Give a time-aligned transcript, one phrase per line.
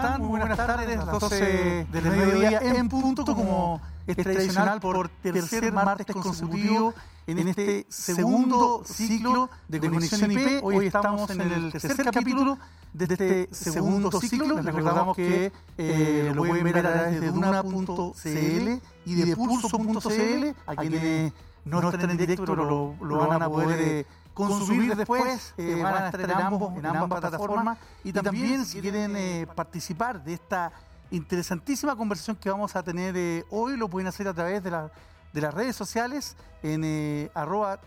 [0.00, 0.20] están?
[0.20, 6.16] Muy buenas tardes, las 12 del mediodía en punto, como es tradicional por tercer martes
[6.16, 6.94] consecutivo
[7.26, 10.62] en este segundo ciclo de Conexión IP.
[10.62, 12.58] Hoy estamos en el tercer capítulo
[12.92, 14.56] de este segundo ciclo.
[14.56, 20.46] Les recordamos que eh, lo pueden ver a través de duna.cl y de pulso.cl.
[20.66, 21.32] A quienes
[21.64, 26.06] no están en directo, pero lo, van a poder eh, consumir después, eh, van a
[26.06, 27.78] estar en, ambos, en ambas plataformas.
[28.04, 30.72] Y también si quieren eh, participar de esta
[31.10, 35.54] interesantísima conversación que vamos a tener hoy, lo pueden hacer a través de, de las
[35.54, 37.80] redes sociales en arroba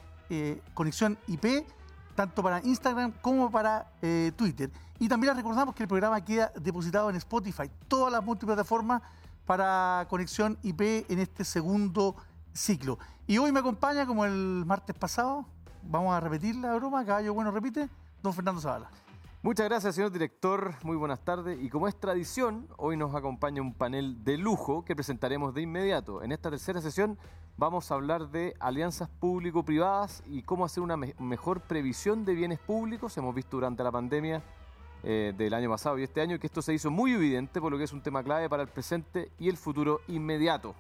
[0.74, 1.66] conexión IP,
[2.16, 3.88] tanto para Instagram como para
[4.36, 4.72] Twitter.
[5.00, 9.02] Y también les recordamos que el programa queda depositado en Spotify, todas las multiplataformas
[9.46, 12.16] para conexión IP en este segundo
[12.54, 13.00] ciclo.
[13.28, 15.46] Y hoy me acompaña, como el martes pasado,
[15.86, 17.90] vamos a repetir la broma, caballo bueno repite,
[18.22, 18.90] don Fernando Zavala.
[19.42, 20.76] Muchas gracias, señor director.
[20.84, 21.62] Muy buenas tardes.
[21.62, 26.24] Y como es tradición, hoy nos acompaña un panel de lujo que presentaremos de inmediato.
[26.24, 27.18] En esta tercera sesión
[27.58, 33.18] vamos a hablar de alianzas público-privadas y cómo hacer una mejor previsión de bienes públicos.
[33.18, 34.42] Hemos visto durante la pandemia
[35.04, 37.78] eh, del año pasado y este año que esto se hizo muy evidente, por lo
[37.78, 40.74] que es un tema clave para el presente y el futuro inmediato.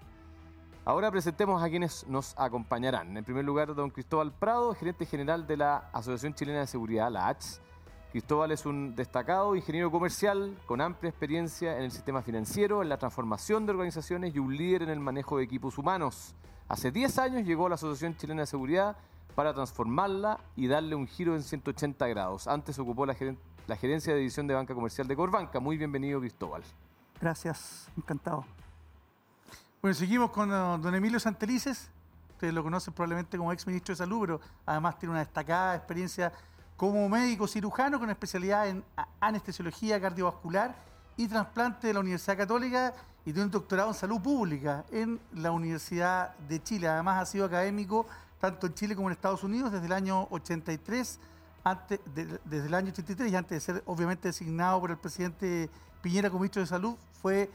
[0.86, 3.16] Ahora presentemos a quienes nos acompañarán.
[3.16, 7.30] En primer lugar, don Cristóbal Prado, gerente general de la Asociación Chilena de Seguridad, la
[7.30, 7.62] ACHS.
[8.12, 12.98] Cristóbal es un destacado ingeniero comercial con amplia experiencia en el sistema financiero, en la
[12.98, 16.36] transformación de organizaciones y un líder en el manejo de equipos humanos.
[16.68, 18.98] Hace 10 años llegó a la Asociación Chilena de Seguridad
[19.36, 22.46] para transformarla y darle un giro en 180 grados.
[22.46, 23.16] Antes ocupó la,
[23.68, 25.62] la gerencia de división de banca comercial de Corbanca.
[25.62, 26.62] Muy bienvenido, Cristóbal.
[27.22, 28.44] Gracias, encantado.
[29.84, 31.90] Bueno, seguimos con uh, don Emilio Santelices.
[32.30, 36.32] Ustedes lo conocen probablemente como ex ministro de Salud, pero además tiene una destacada experiencia
[36.78, 38.82] como médico cirujano con especialidad en
[39.20, 40.74] anestesiología cardiovascular
[41.18, 42.94] y trasplante de la Universidad Católica
[43.26, 46.88] y tiene un doctorado en salud pública en la Universidad de Chile.
[46.88, 48.08] Además ha sido académico
[48.40, 51.20] tanto en Chile como en Estados Unidos desde el año 83,
[51.66, 52.00] antes,
[52.46, 55.70] desde el año 83 y antes de ser obviamente designado por el presidente
[56.02, 57.50] Piñera como ministro de Salud, fue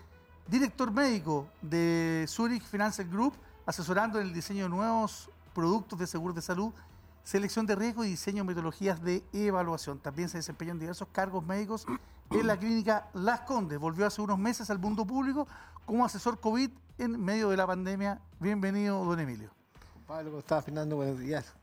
[0.49, 3.35] director médico de Zurich Financial Group,
[3.67, 6.73] asesorando en el diseño de nuevos productos de seguros de salud,
[7.23, 9.99] selección de riesgo y diseño de metodologías de evaluación.
[9.99, 11.85] También se desempeñó en diversos cargos médicos
[12.31, 13.79] en la clínica Las Condes.
[13.79, 15.47] Volvió hace unos meses al mundo público
[15.85, 18.21] como asesor COVID en medio de la pandemia.
[18.41, 19.51] Bienvenido, don Emilio.
[20.07, 20.97] Pablo, ¿cómo estás, Fernando?
[20.97, 21.58] Buenos días.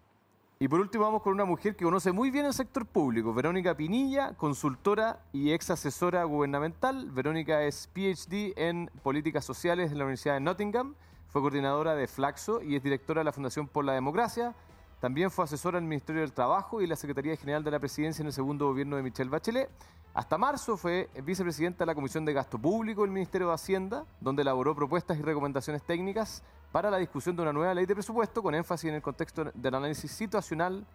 [0.66, 3.78] Y por último vamos con una mujer que conoce muy bien el sector público, Verónica
[3.78, 7.12] Pinilla, consultora y ex asesora gubernamental.
[7.12, 10.96] Verónica es PhD en políticas sociales de la Universidad de Nottingham,
[11.28, 14.56] fue coordinadora de Flaxo y es directora de la Fundación por la Democracia.
[15.00, 18.28] También fue asesora del Ministerio del Trabajo y la Secretaría General de la Presidencia en
[18.28, 19.70] el segundo gobierno de Michelle Bachelet.
[20.16, 24.42] Hasta marzo fue vicepresidenta de la Comisión de Gasto Público del Ministerio de Hacienda, donde
[24.42, 26.42] elaboró propuestas y recomendaciones técnicas
[26.76, 29.76] para la discusión de una nueva ley de presupuesto con énfasis en el contexto del
[29.76, 30.86] análisis situacional,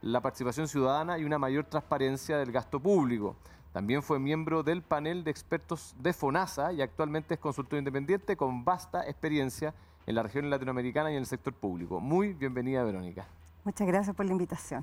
[0.00, 3.36] la participación ciudadana y una mayor transparencia del gasto público.
[3.70, 8.64] También fue miembro del panel de expertos de FONASA y actualmente es consultor independiente con
[8.64, 9.74] vasta experiencia
[10.06, 12.00] en la región latinoamericana y en el sector público.
[12.00, 13.26] Muy bienvenida, Verónica.
[13.64, 14.82] Muchas gracias por la invitación.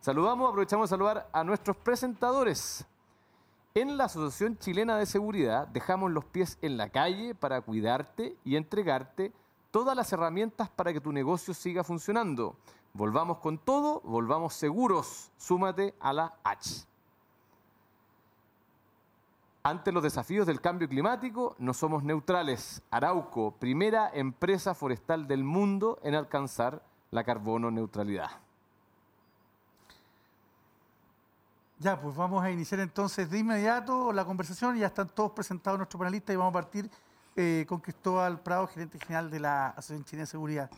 [0.00, 2.84] Saludamos, aprovechamos de saludar a nuestros presentadores.
[3.74, 8.56] En la Asociación Chilena de Seguridad dejamos los pies en la calle para cuidarte y
[8.56, 9.32] entregarte
[9.70, 12.56] todas las herramientas para que tu negocio siga funcionando.
[12.94, 15.30] Volvamos con todo, volvamos seguros.
[15.36, 16.86] Súmate a la H.
[19.62, 22.82] Ante los desafíos del cambio climático, no somos neutrales.
[22.90, 28.30] Arauco, primera empresa forestal del mundo en alcanzar la carbono neutralidad.
[31.80, 34.76] Ya, pues vamos a iniciar entonces de inmediato la conversación.
[34.76, 36.90] Ya están todos presentados nuestros panelistas y vamos a partir
[37.36, 40.70] eh, con Cristóbal Prado, gerente general de la Asociación Chilena de Seguridad.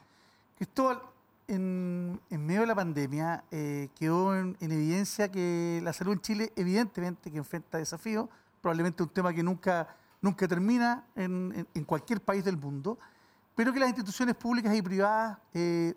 [0.58, 1.00] Cristóbal,
[1.49, 7.31] en, medio de la pandemia eh, quedó en, evidencia que la salud en Chile, evidentemente,
[7.31, 8.29] que enfrenta desafíos,
[8.61, 9.88] probablemente un tema que nunca,
[10.20, 12.99] nunca termina en, cualquier país del mundo,
[13.55, 15.94] pero que las instituciones públicas y privadas eh,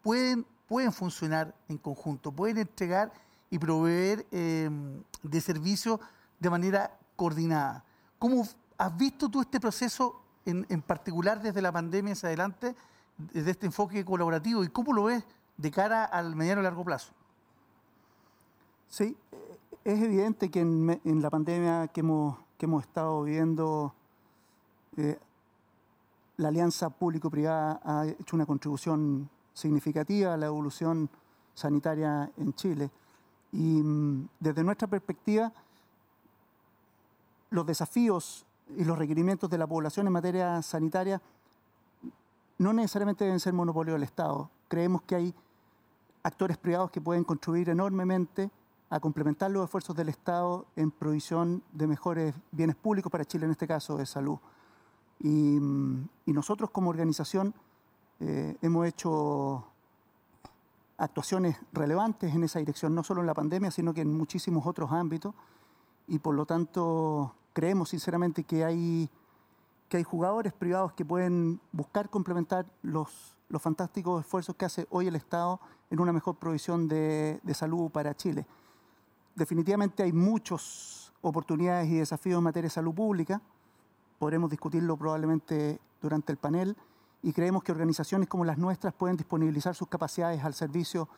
[0.00, 3.12] pueden, pueden funcionar en conjunto, pueden entregar
[3.50, 6.00] y proveer em, de servicios
[6.38, 7.84] de manera coordinada.
[8.18, 8.46] ¿Cómo
[8.78, 12.74] has visto tú este proceso en, en, particular desde la pandemia hacia adelante,
[13.16, 15.24] desde este enfoque colaborativo y cómo lo ves
[15.56, 17.12] de cara al mediano y largo plazo?
[18.88, 19.16] Sí,
[19.84, 23.94] es evidente que en, en la pandemia que hemos, que hemos estado viviendo,
[24.96, 25.18] eh,
[26.38, 31.08] la alianza público-privada ha hecho una contribución significativa a la evolución
[31.54, 32.90] sanitaria en Chile.
[33.56, 35.50] Y mm, desde nuestra perspectiva,
[37.48, 38.44] los desafíos
[38.76, 41.22] y los requerimientos de la población en materia sanitaria
[42.58, 44.50] no necesariamente deben ser monopolio del Estado.
[44.68, 45.34] Creemos que hay
[46.22, 48.50] actores privados que pueden contribuir enormemente
[48.90, 53.52] a complementar los esfuerzos del Estado en provisión de mejores bienes públicos para Chile, en
[53.52, 54.38] este caso de salud.
[55.20, 55.56] Y,
[56.26, 57.54] y nosotros como organización
[58.20, 59.66] eh, hemos hecho
[60.98, 64.92] actuaciones relevantes en esa dirección, no solo en la pandemia, sino que en muchísimos otros
[64.92, 65.34] ámbitos.
[66.08, 69.10] Y por lo tanto, creemos sinceramente que hay,
[69.88, 75.08] que hay jugadores privados que pueden buscar complementar los, los fantásticos esfuerzos que hace hoy
[75.08, 75.60] el Estado
[75.90, 78.46] en una mejor provisión de, de salud para Chile.
[79.34, 83.40] Definitivamente hay muchas oportunidades y desafíos en materia de salud pública.
[84.18, 86.76] Podremos discutirlo probablemente durante el panel
[87.26, 91.08] y creemos que organizaciones como las nuestras pueden disponibilizar sus capacidades al servicio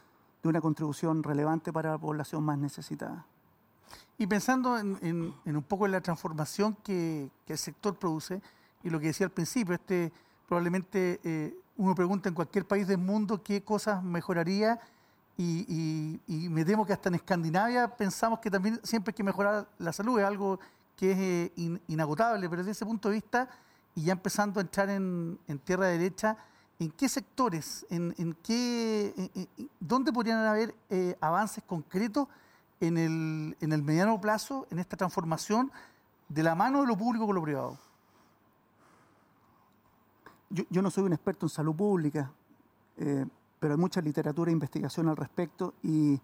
[0.43, 3.27] de una contribución relevante para la población más necesitada.
[4.17, 8.41] Y pensando en, en, en un poco en la transformación que, que, el sector produce,
[8.83, 10.11] y lo que decía al principio, este
[10.47, 14.81] probablemente eh, uno pregunta en cualquier país del mundo qué cosas mejoraría,
[15.37, 19.25] y, y, y, me temo que hasta en Escandinavia pensamos que también siempre hay que
[19.25, 20.59] mejorar la salud, es algo
[20.97, 23.47] que es eh, in, inagotable, pero desde ese punto de vista,
[23.99, 26.37] y ya empezando a entrar en, tierra derecha,
[26.79, 29.13] ¿en qué sectores, en, qué,
[29.81, 32.29] dónde podrían haber eh, avances concretos
[32.79, 35.73] en el, en el mediano plazo, en esta transformación
[36.29, 37.77] de la mano de lo público con lo privado?
[40.51, 42.31] Yo, yo no soy un experto en salud pública,
[42.99, 43.27] eh,
[43.59, 46.21] pero hay mucha literatura e investigación al respecto y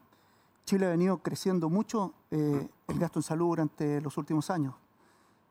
[0.64, 4.76] Chile ha venido creciendo mucho eh, el gasto en salud durante los últimos años.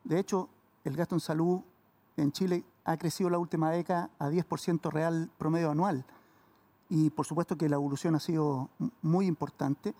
[0.04, 0.48] De hecho,
[0.84, 1.60] el gasto en salud
[2.16, 6.04] en Chile ha crecido la última década a 10% real promedio anual.
[6.88, 8.70] Y por supuesto que la evolución ha sido
[9.02, 9.94] muy importante,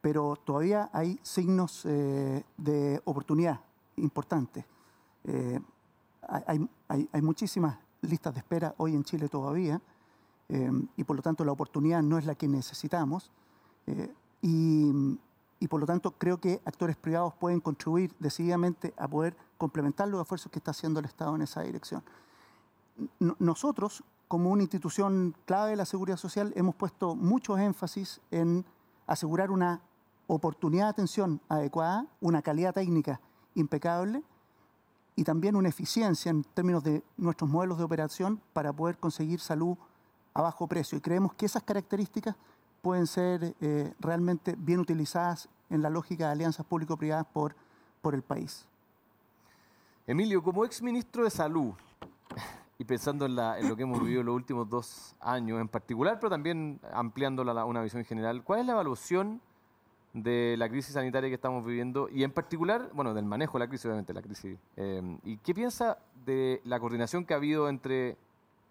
[0.00, 3.60] pero todavía hay signos eh, de oportunidad
[3.96, 4.64] importantes.
[5.24, 5.60] Eh,
[6.22, 9.80] hay, hay, hay, muchísimas listas de espera hoy en Chile todavía,
[10.48, 13.30] eh, y por lo tanto la oportunidad no es la que necesitamos.
[13.86, 14.12] Eh,
[14.42, 15.18] y,
[15.58, 20.20] y por lo tanto creo que actores privados pueden contribuir decididamente a poder complementar los
[20.20, 22.02] esfuerzos que está haciendo el Estado en esa dirección.
[23.18, 28.64] Nosotros, como una institución clave de la seguridad social, hemos puesto mucho énfasis en
[29.06, 29.80] asegurar una
[30.26, 33.20] oportunidad de atención adecuada, una calidad técnica
[33.54, 34.22] impecable
[35.14, 39.76] y también una eficiencia en términos de nuestros modelos de operación para poder conseguir salud
[40.34, 40.98] a bajo precio.
[40.98, 42.36] Y creemos que esas características
[42.86, 47.56] pueden ser eh, realmente bien utilizadas en la lógica de alianzas público-privadas por,
[48.00, 48.64] por el país.
[50.06, 51.72] Emilio, como ex ministro de Salud,
[52.78, 56.20] y pensando en, la, en, lo que hemos vivido los últimos dos años en particular,
[56.20, 59.40] pero también ampliando la, una visión general, ¿cuál es la evaluación
[60.12, 63.68] de la crisis sanitaria que estamos viviendo y en particular, bueno, del manejo de la
[63.68, 64.56] crisis, obviamente, la crisis?
[64.76, 68.16] Eh, ¿Y qué piensa de la coordinación que ha habido entre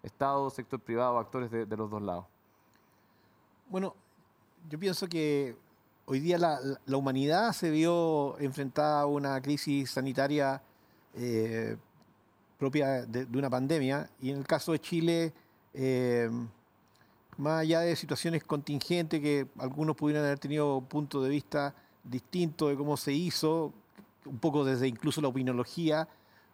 [0.02, 2.24] Estado, sector privado, actores de, de los dos lados?
[3.68, 3.94] Bueno,
[4.68, 5.56] yo pienso que
[6.06, 10.60] hoy día la, humanidad se vio enfrentada a una crisis sanitaria
[11.14, 11.76] eh,
[12.58, 15.32] propia de, una pandemia y en el caso de Chile,
[15.74, 16.30] eh,
[17.36, 22.76] más allá de situaciones contingentes que algunos pudieran haber tenido puntos de vista distintos de
[22.76, 23.72] cómo se hizo,
[24.24, 26.08] un poco desde incluso la opinología,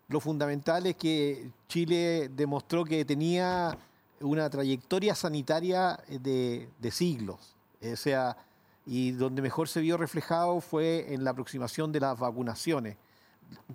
[0.09, 3.79] lo fundamental es que Chile demostró que tenía
[4.21, 7.57] una trayectoria sanitaria de, de siglos.
[7.91, 8.37] O sea,
[8.87, 12.97] y donde mejor se vio reflejado fue en la aproximación de las vacunaciones.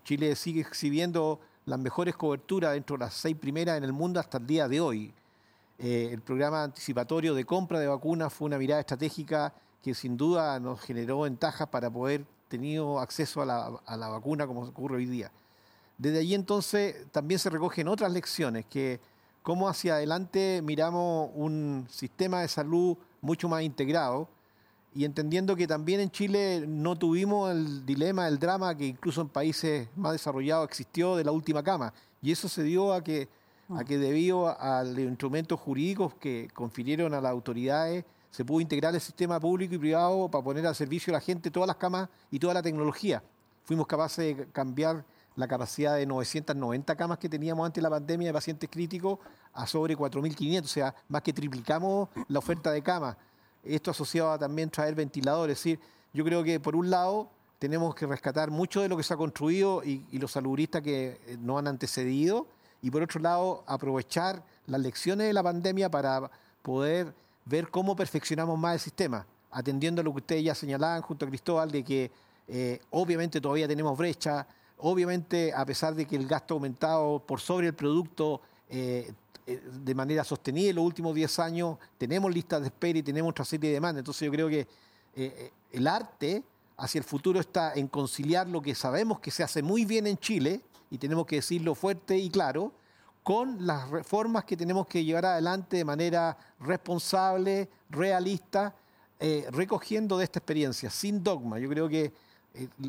[0.03, 4.37] Chile sigue exhibiendo las mejores coberturas dentro de las seis primeras en el mundo hasta
[4.37, 5.13] el día de hoy.
[5.79, 10.59] Eh, el programa anticipatorio de compra de vacunas fue una mirada estratégica que sin duda
[10.59, 15.05] nos generó ventajas para poder tener acceso a la, a la vacuna como ocurre hoy
[15.05, 15.31] día.
[15.97, 18.99] Desde allí entonces también se recogen otras lecciones, que
[19.43, 24.27] cómo hacia adelante miramos un sistema de salud mucho más integrado,
[24.93, 29.29] y entendiendo que también en Chile no tuvimos el dilema, el drama que incluso en
[29.29, 31.93] países más desarrollados existió de la última cama.
[32.19, 33.29] Y eso se dio a que,
[33.69, 38.95] a que debido a los instrumentos jurídicos que confirieron a las autoridades, se pudo integrar
[38.95, 42.09] el sistema público y privado para poner al servicio a la gente todas las camas
[42.31, 43.21] y toda la tecnología.
[43.65, 45.05] Fuimos capaces de cambiar
[45.37, 49.19] la capacidad de 990 camas que teníamos antes de la pandemia de pacientes críticos
[49.53, 53.15] a sobre 4.500, o sea, más que triplicamos la oferta de camas
[53.67, 55.57] esto asociado a también traer ventiladores.
[55.57, 55.79] Es decir,
[56.13, 57.29] yo creo que por un lado
[57.59, 61.37] tenemos que rescatar mucho de lo que se ha construido y, los salubristas que eh,
[61.39, 62.47] nos han antecedido,
[62.81, 66.29] y por otro lado aprovechar las lecciones de la pandemia para
[66.61, 67.13] poder
[67.45, 71.29] ver cómo perfeccionamos más el sistema, atendiendo a lo que ustedes ya señalaban junto a
[71.29, 72.11] Cristóbal, de que
[72.47, 74.45] eh, obviamente todavía tenemos brecha,
[74.79, 79.11] obviamente a pesar de que el gasto ha aumentado por sobre el producto eh,
[79.45, 83.31] eh, de manera sostenida en los últimos 10 años, tenemos listas de espera y tenemos
[83.31, 84.01] otra serie de demandas.
[84.01, 84.67] Entonces yo creo que
[85.15, 86.43] eh, el arte
[86.77, 90.17] hacia el futuro está en conciliar lo que sabemos que se hace muy bien en
[90.17, 92.71] Chile, y tenemos que decirlo fuerte y claro,
[93.23, 98.73] con las reformas que tenemos que llevar adelante de manera responsable, realista,
[99.49, 101.59] recogiendo de esta experiencia, sin dogma.
[101.59, 102.13] Yo creo que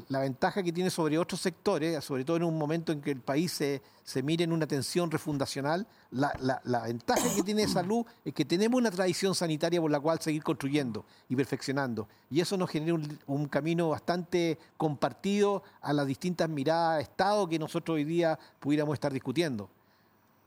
[0.08, 3.20] la ventaja que tiene sobre otros sectores, sobre todo en un momento en que el
[3.20, 8.78] país se, mire en una tensión refundacional, la, ventaja que tiene salud es que tenemos
[8.78, 12.08] una tradición sanitaria por la cual seguir construyendo y perfeccionando.
[12.30, 17.58] Y eso nos genera un, camino bastante compartido a las distintas miradas de Estado que
[17.58, 19.68] nosotros hoy día pudiéramos estar discutiendo.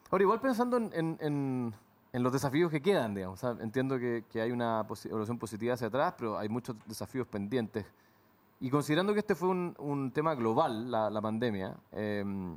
[0.09, 1.73] Ahora, igual pensando en,
[2.13, 6.37] los desafíos que quedan, digamos, entiendo que, que hay una evolución positiva hacia atrás, pero
[6.37, 7.85] hay muchos desafíos pendientes.
[8.61, 12.55] Y considerando que este fue un, tema global, la, pandemia, em,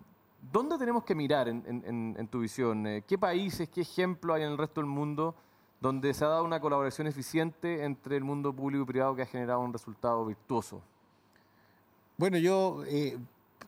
[0.53, 2.87] ¿dónde tenemos que mirar en, tu visión?
[2.87, 5.35] Eh, ¿Qué países, qué ejemplos hay en el resto del mundo
[5.81, 9.27] donde se ha dado una colaboración eficiente entre el mundo público y privado que ha
[9.27, 10.83] generado un resultado virtuoso?
[12.19, 13.17] Bueno, yo, eh,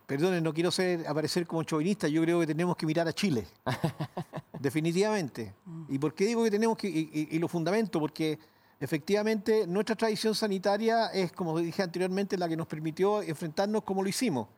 [0.06, 3.46] perdone, no quiero ser, aparecer como chauvinista, yo creo que tenemos que mirar a Chile,
[4.60, 5.54] definitivamente.
[5.64, 5.84] Mm.
[5.88, 7.98] ¿Y por qué digo que tenemos que, y lo fundamento?
[7.98, 8.38] Porque
[8.78, 14.08] Efectivamente, nuestra tradición sanitaria es, como dije anteriormente, la que nos permitió enfrentarnos como lo
[14.08, 14.48] hicimos.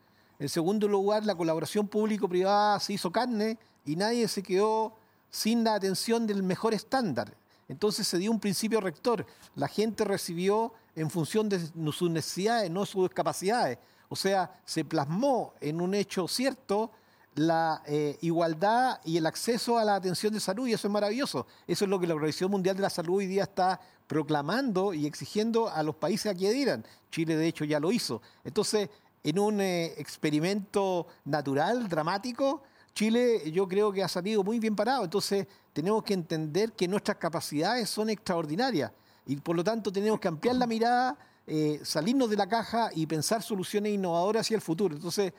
[0.40, 4.94] En segundo lugar, la colaboración público-privada se hizo carne y nadie se quedó
[5.30, 7.32] sin la atención del mejor estándar.
[7.68, 9.26] Entonces se dio un principio rector.
[9.54, 11.60] La gente recibió en función de
[11.92, 13.78] sus necesidades, no sus capacidades.
[14.08, 16.90] O sea, se plasmó en un hecho cierto
[17.34, 21.46] la eh, igualdad y el acceso a la atención de salud y eso es maravilloso.
[21.66, 25.06] Eso es lo que la Organización Mundial de la Salud hoy día está proclamando y
[25.06, 26.84] exigiendo a los países a que adhieran.
[27.12, 28.20] Chile de hecho ya lo hizo.
[28.42, 28.88] Entonces,
[29.22, 32.62] en un eh, experimento natural, dramático,
[32.94, 35.04] Chile yo creo que ha salido muy bien parado.
[35.04, 38.90] Entonces, tenemos que entender que nuestras capacidades son extraordinarias
[39.26, 43.06] y por lo tanto tenemos que ampliar la mirada, eh, salirnos de la caja y
[43.06, 44.96] pensar soluciones innovadoras hacia el futuro.
[44.96, 45.34] Entonces,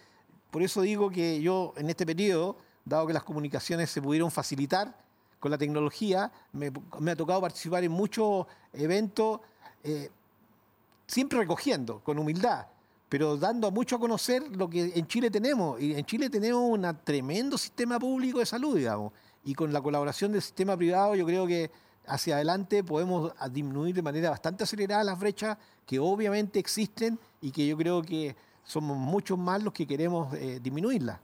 [0.51, 4.95] por eso digo que yo en este periodo, dado que las comunicaciones se pudieron facilitar
[5.39, 6.71] con la tecnología, me,
[7.11, 9.39] ha tocado participar en muchos eventos,
[9.83, 10.09] eh,
[11.07, 12.67] siempre recogiendo, con humildad,
[13.07, 15.81] pero dando mucho a conocer lo que en Chile tenemos.
[15.81, 19.13] Y en Chile tenemos un tremendo sistema público de salud, digamos.
[19.43, 21.71] Y con la colaboración del sistema privado, yo creo que
[22.05, 27.65] hacia adelante podemos disminuir de manera bastante acelerada las brechas que obviamente existen y que
[27.65, 31.19] yo creo que somos muchos más los que queremos eh, disminuirla.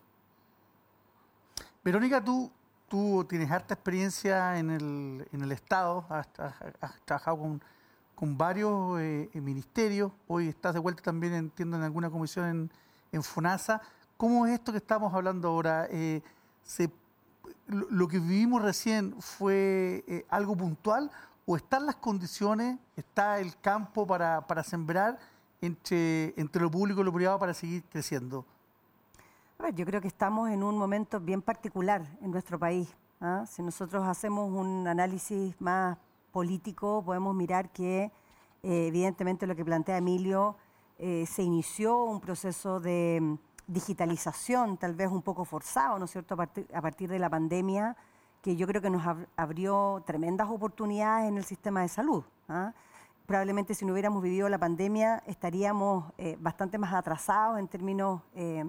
[1.83, 2.49] Verónica, tú,
[2.95, 6.29] tú tienes harta experiencia en el, en el Estado, has,
[7.03, 7.61] trabajado con,
[8.15, 12.71] con varios eh, ministerios, hoy estás de vuelta también, entiendo, en alguna comisión en,
[13.11, 13.81] en FUNASA.
[14.15, 15.89] ¿Cómo es esto que estamos hablando ahora?
[15.91, 16.21] Eh,
[17.67, 21.11] ¿Lo que vivimos recién fue algo puntual
[21.45, 25.19] o están las condiciones, está el campo para, sembrar?
[25.59, 28.45] entre lo público y lo privado para seguir creciendo?
[29.73, 32.95] Yo creo que estamos en un momento bien particular en nuestro país.
[33.19, 33.45] ¿ah?
[33.47, 35.97] Si nosotros hacemos un análisis más
[36.31, 38.11] político, podemos mirar que
[38.63, 40.55] eh, evidentemente lo que plantea Emilio,
[40.97, 43.35] eh, se inició un proceso de mm,
[43.67, 47.29] digitalización, tal vez un poco forzado, ¿no es cierto?, a partir, a partir de la
[47.29, 47.95] pandemia,
[48.41, 49.03] que yo creo que nos
[49.35, 52.23] abrió tremendas oportunidades en el sistema de salud.
[52.47, 52.73] ¿ah?
[53.25, 58.63] probablemente si no hubiéramos vivido la pandemia estaríamos eh, bastante más atrasados en términos eh,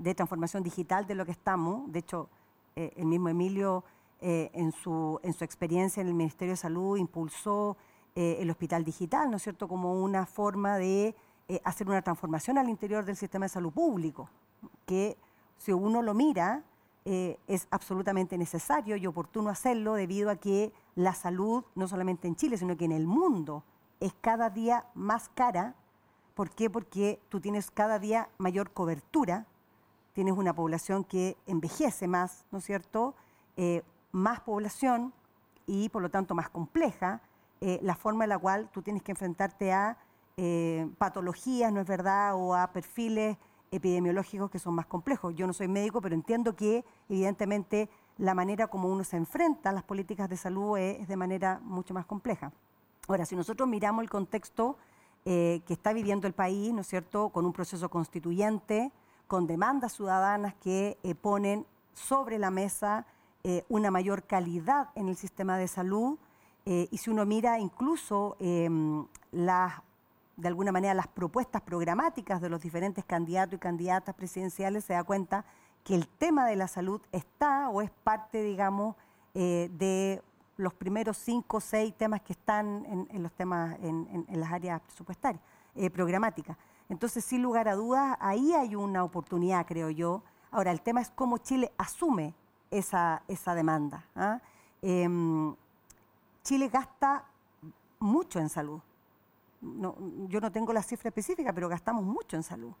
[0.00, 1.92] de transformación digital de lo que estamos.
[1.92, 2.28] De hecho,
[2.74, 3.84] eh, el mismo Emilio
[4.22, 7.78] en, su, en su experiencia en el Ministerio de Salud impulsó
[8.14, 11.16] el hospital digital, ¿no es cierto?, como una forma de
[11.64, 14.28] hacer una transformación al interior del sistema de salud público,
[14.84, 15.16] que
[15.56, 16.64] si uno lo mira,
[17.06, 22.58] es absolutamente necesario y oportuno hacerlo debido a que la salud, no solamente en Chile,
[22.58, 23.64] sino que en el mundo,
[24.00, 25.74] es cada día más cara.
[26.34, 26.68] ¿Por qué?
[26.70, 29.46] Porque tú tienes cada día mayor cobertura,
[30.20, 33.14] tienes una población que envejece más, ¿no es cierto?
[33.56, 35.14] Eh, más población
[35.66, 37.22] y por lo tanto más compleja,
[37.62, 39.96] eh, la forma en la cual tú tienes que enfrentarte a
[40.36, 42.34] eh, patologías, ¿no es verdad?
[42.34, 43.38] O a perfiles
[43.70, 45.34] epidemiológicos que son más complejos.
[45.34, 49.72] Yo no soy médico, pero entiendo que evidentemente la manera como uno se enfrenta a
[49.72, 52.52] las políticas de salud es de manera mucho más compleja.
[53.08, 54.76] Ahora, si nosotros miramos el contexto
[55.24, 58.92] eh, que está viviendo el país, ¿no es cierto?, con un proceso constituyente,
[59.30, 63.06] con demandas ciudadanas que eh, ponen sobre la mesa
[63.44, 66.18] eh, una mayor calidad en el sistema de salud,
[66.66, 69.72] y si uno mira incluso em, las
[70.40, 75.04] de alguna manera las propuestas programáticas de los diferentes candidatos y candidatas presidenciales, se da
[75.04, 75.44] cuenta
[75.84, 78.96] que el tema de la salud está o es parte, digamos,
[79.34, 80.22] eh, de
[80.56, 85.42] los primeros cinco o seis temas que están en, los temas, en, las áreas presupuestarias,
[85.74, 86.56] eh, programáticas.
[86.90, 90.22] Entonces, sin lugar a dudas, ahí hay una oportunidad, creo yo.
[90.50, 92.34] Ahora, el tema es cómo Chile asume
[92.70, 94.04] esa, esa demanda.
[94.16, 94.40] ¿ah?
[94.82, 95.54] Em,
[96.42, 97.24] Chile gasta
[98.00, 98.80] mucho en salud.
[99.60, 99.94] No,
[100.28, 102.72] yo no tengo la cifra específica, pero gastamos mucho en salud.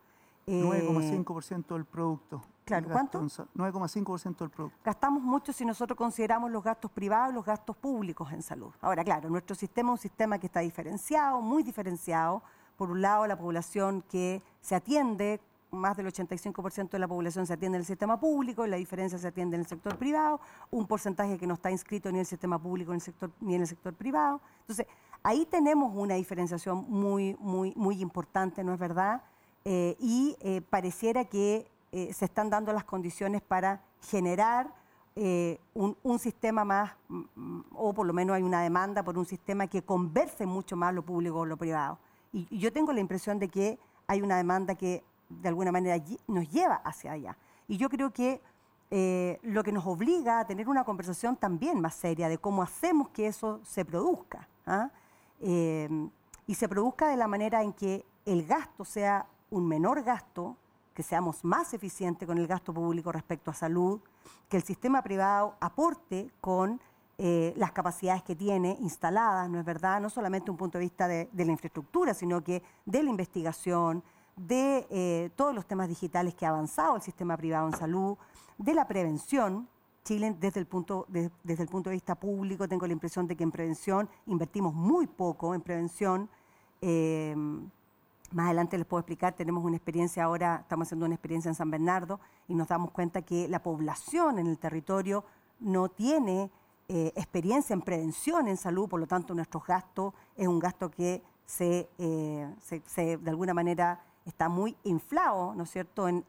[0.46, 2.42] 9,5% eh, del producto.
[2.64, 3.20] Claro, ¿cuánto?
[3.20, 4.78] 9,5% del producto.
[4.84, 8.72] Gastamos mucho si nosotros consideramos los gastos privados y los gastos públicos en salud.
[8.80, 12.42] Ahora, claro, nuestro sistema es un sistema que está diferenciado, muy diferenciado.
[12.80, 15.38] Por un lado, la población que se atiende
[15.70, 19.18] más del 85% de la población se atiende en el sistema público, y la diferencia
[19.18, 22.26] se atiende en el sector privado, un porcentaje que no está inscrito ni en el
[22.26, 22.94] sistema público
[23.40, 24.40] ni, en el sector, privado.
[24.62, 24.86] Entonces,
[25.22, 29.24] ahí tenemos una diferenciación muy, muy, muy importante, ¿no es verdad?
[29.66, 34.72] Eh, y eh, pareciera que eh, se están dando las condiciones para generar
[35.74, 39.66] un, un, sistema más, mm, o por lo menos hay una demanda por un sistema
[39.66, 41.98] que converse mucho más lo público con lo privado.
[42.32, 46.50] Y yo tengo la impresión de que hay una demanda que de alguna manera nos
[46.50, 47.36] lleva hacia allá.
[47.68, 48.40] Y yo creo que
[48.90, 53.10] eh, lo que nos obliga a tener una conversación también más seria de cómo hacemos
[53.10, 54.48] que eso se produzca.
[54.66, 54.90] ¿ah?
[55.40, 56.10] Em,
[56.46, 60.56] y se produzca de la manera en que el gasto sea un menor gasto,
[60.92, 64.00] que seamos más eficientes con el gasto público respecto a salud,
[64.48, 66.80] que el sistema privado aporte con
[67.22, 70.00] eh, las capacidades que tiene instaladas, ¿no es verdad?
[70.00, 74.02] No solamente un punto de vista de la infraestructura, sino que de la investigación,
[74.36, 78.16] de eh, todos los temas digitales que ha avanzado el sistema privado en salud,
[78.56, 79.68] de la prevención.
[80.02, 83.44] Chile, desde el, punto, desde el punto de vista público, tengo la impresión de que
[83.44, 86.30] en prevención invertimos muy poco en prevención.
[86.80, 87.36] Eh,
[88.32, 91.70] más adelante les puedo explicar, tenemos una experiencia ahora, estamos haciendo una experiencia en San
[91.70, 95.24] Bernardo y nos damos cuenta que la población en el territorio
[95.58, 96.50] no tiene
[96.92, 101.22] eh, experiencia en prevención en salud, por lo tanto nuestro gasto es un gasto que
[101.46, 101.88] se,
[102.86, 106.24] se de alguna manera está muy inflado, ¿no es cierto?, en,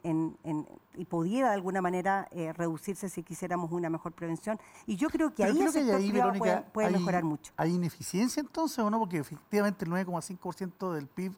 [0.95, 4.59] y pudiera de alguna manera eh, reducirse si quisiéramos una mejor prevención.
[4.85, 7.51] Y yo creo que ahí el sector puede, mejorar mucho.
[7.57, 8.99] ¿Hay ineficiencia entonces o no?
[8.99, 11.33] Porque efectivamente el 9,5% del PIB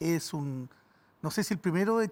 [0.00, 0.68] es un,
[1.22, 2.10] no sé si el primero de,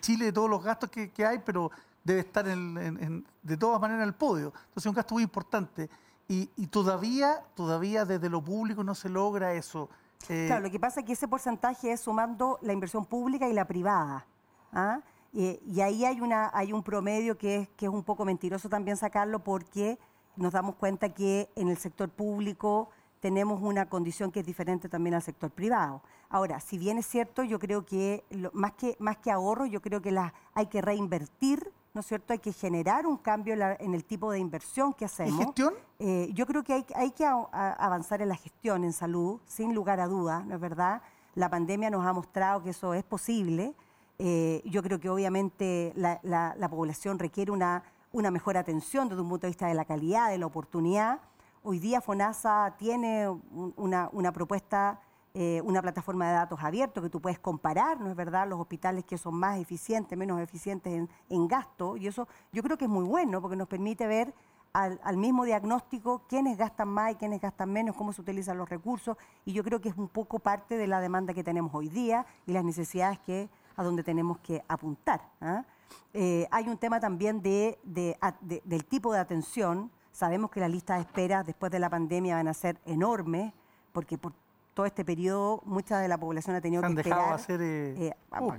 [0.00, 1.70] Chile de todos los gastos que, hay, pero
[2.04, 4.48] debe estar de todas maneras en el podio.
[4.48, 5.88] Entonces es un gasto muy importante.
[6.28, 9.90] Y, y todavía, todavía desde lo público no se logra eso
[10.28, 13.52] eh, claro, lo que pasa es que ese porcentaje es sumando la inversión pública y
[13.52, 14.26] la privada.
[14.72, 15.00] ¿ah?
[15.32, 18.96] Y, ahí hay, una, hay un promedio que es, que es un poco mentiroso también
[18.96, 19.98] sacarlo porque
[20.36, 25.14] nos damos cuenta que en el sector público tenemos una condición que es diferente también
[25.14, 26.02] al sector privado.
[26.28, 30.00] Ahora, si bien es cierto, yo creo que más que más que ahorro, yo creo
[30.00, 32.32] que la, hay que reinvertir ¿no es cierto?
[32.32, 35.40] Hay que generar un cambio en, el tipo de inversión que hacemos.
[35.40, 35.74] ¿Y gestión?
[35.98, 40.00] Eh, yo creo que hay, hay que avanzar en la gestión en salud, sin lugar
[40.00, 41.02] a dudas, ¿no es verdad?
[41.34, 43.74] La pandemia nos ha mostrado que eso es posible.
[44.18, 49.28] Eh, yo creo que obviamente la, la, población requiere una, una mejor atención desde un
[49.28, 51.20] punto de vista de la calidad, de la oportunidad.
[51.62, 53.28] Hoy día FONASA tiene
[53.76, 55.00] una, una propuesta
[55.32, 59.04] eh, una plataforma de datos abierto que tú puedes comparar, ¿no es verdad?, los hospitales
[59.04, 63.04] que son más eficientes, menos eficientes en, gasto, y eso yo creo que es muy
[63.04, 64.34] bueno porque nos permite ver
[64.72, 69.16] al, mismo diagnóstico quiénes gastan más y quiénes gastan menos, cómo se utilizan los recursos,
[69.44, 72.26] y yo creo que es un poco parte de la demanda que tenemos hoy día
[72.46, 75.22] y las necesidades que a donde tenemos que apuntar.
[75.40, 75.64] ¿ah?
[76.12, 79.90] Eh, hay un tema también de, del tipo de atención.
[80.12, 83.52] Sabemos que las listas de espera después de la pandemia van a ser enormes,
[83.92, 84.32] porque por
[84.74, 87.32] todo este periodo mucha de la población ha tenido que esperar.
[87.32, 88.14] Hacer, eh, eh,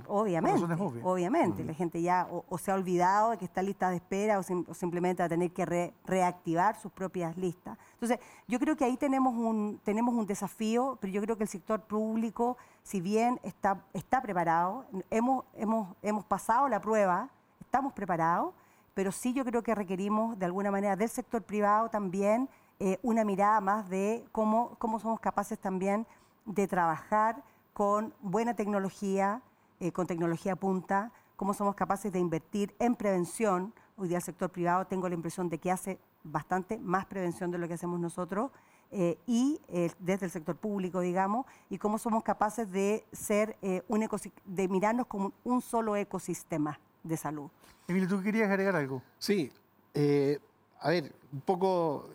[0.06, 1.64] obviamente, obviamente.
[1.64, 4.42] La gente ya o, se ha olvidado de que está en lista de espera o,
[4.74, 7.78] simplemente va a tener que reactivar sus propias listas.
[7.94, 11.48] Entonces, yo creo que ahí tenemos un, tenemos un desafío, pero yo creo que el
[11.48, 18.54] sector público, si bien está, está preparado, hemos, hemos, hemos pasado la prueba, estamos preparados,
[18.94, 22.48] pero sí yo creo que requerimos de alguna manera del sector privado también
[22.84, 26.04] eh, una mirada más de cómo, cómo somos capaces también
[26.46, 29.40] de trabajar con buena tecnología,
[29.78, 33.72] eh, con tecnología punta, cómo somos capaces de invertir en prevención.
[33.96, 37.58] Hoy día el sector privado tengo la impresión de que hace bastante más prevención de
[37.58, 38.50] lo que hacemos nosotros
[38.90, 39.60] eh, y
[40.00, 44.08] desde el sector público, digamos, y cómo somos capaces de ser un
[44.44, 47.48] de mirarnos como un solo ecosistema de salud.
[47.86, 49.00] Emilio, ¿tú querías agregar algo?
[49.20, 49.52] Sí,
[49.94, 52.08] a ver, un poco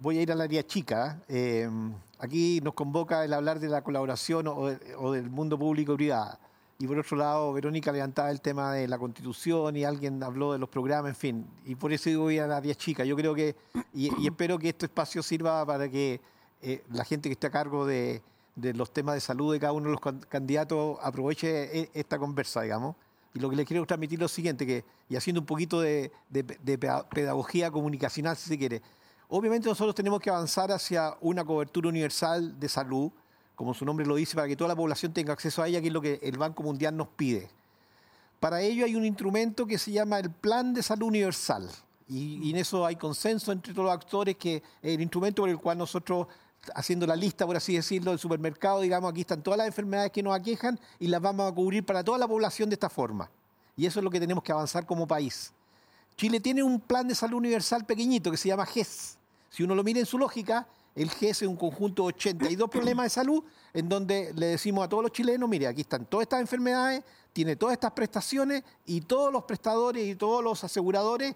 [0.00, 1.20] voy a ir al área chica.
[1.28, 1.68] Eh,
[2.18, 6.38] aquí nos convoca el hablar de la colaboración o, del mundo público-privado.
[6.80, 10.58] Y por otro lado, Verónica levantaba el tema de la constitución y alguien habló de
[10.58, 11.46] los programas, en fin.
[11.64, 13.06] Y por eso voy a las 10 chicas.
[13.06, 13.56] Yo creo que,
[13.92, 16.20] y, espero que este espacio sirva para que
[16.62, 18.22] eh, la gente que esté a cargo de,
[18.54, 22.94] los temas de salud de cada uno de los candidatos aproveche e, esta conversa, digamos.
[23.34, 26.12] Y lo que les quiero transmitir es lo siguiente, que, y haciendo un poquito de,
[26.30, 26.78] de
[27.10, 28.82] pedagogía comunicacional, si se quiere,
[29.28, 33.10] obviamente nosotros tenemos que avanzar hacia una cobertura universal de salud,
[33.54, 35.88] como su nombre lo dice, para que toda la población tenga acceso a ella, que
[35.88, 37.50] es lo que el Banco Mundial nos pide.
[38.40, 41.68] Para ello hay un instrumento que se llama el Plan de Salud Universal.
[42.08, 45.58] Y, en eso hay consenso entre todos los actores que es el instrumento por el
[45.58, 46.28] cual nosotros,
[46.74, 50.22] haciendo la lista, por así decirlo, del supermercado, digamos, aquí están todas las enfermedades que
[50.22, 53.28] nos aquejan y las vamos a cubrir para toda la población de esta forma.
[53.76, 55.52] Y eso es lo que tenemos que avanzar como país.
[56.16, 59.17] Chile tiene un plan de salud universal pequeñito que se llama GES.
[59.50, 63.06] Si uno lo mira en su lógica, el GES es un conjunto de 82 problemas
[63.06, 66.40] de salud en donde le decimos a todos los chilenos, mire, aquí están todas estas
[66.40, 71.34] enfermedades, tiene todas estas prestaciones y todos los prestadores y todos los aseguradores,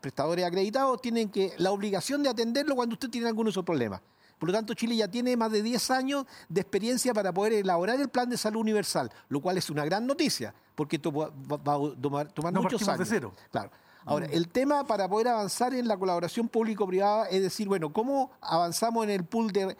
[0.00, 4.00] prestadores acreditados, tienen que la obligación de atenderlo cuando usted tiene alguno de esos problemas.
[4.38, 7.98] Por lo tanto, Chile ya tiene más de 10 años de experiencia para poder elaborar
[7.98, 12.00] el plan de salud universal, lo cual es una gran noticia, porque esto va, a
[12.00, 12.98] tomar, muchos años.
[12.98, 13.32] De cero.
[13.50, 13.70] Claro.
[14.06, 19.02] Ahora, el tema para poder avanzar en la colaboración público-privada es decir, bueno, ¿cómo avanzamos
[19.02, 19.76] en el pool de,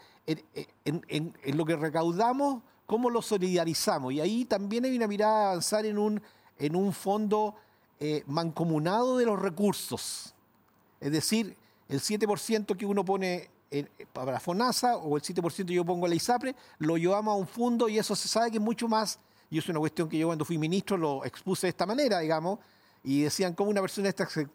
[0.83, 4.11] en, lo que recaudamos, cómo lo solidarizamos?
[4.11, 6.21] Y ahí también hay una mirada de avanzar en un,
[6.59, 7.55] en un fondo
[8.01, 10.35] eh, mancomunado de los recursos.
[10.99, 11.55] Es decir,
[11.87, 13.49] el 7% que uno pone
[14.11, 17.47] para FONASA o el 7% que yo pongo en la ISAPRE, lo llevamos a un
[17.47, 20.27] fondo y eso se sabe que es mucho más, y es una cuestión que yo
[20.27, 22.59] cuando fui ministro lo expuse de esta manera, digamos,
[23.07, 24.49] y decían cómo una persona de este,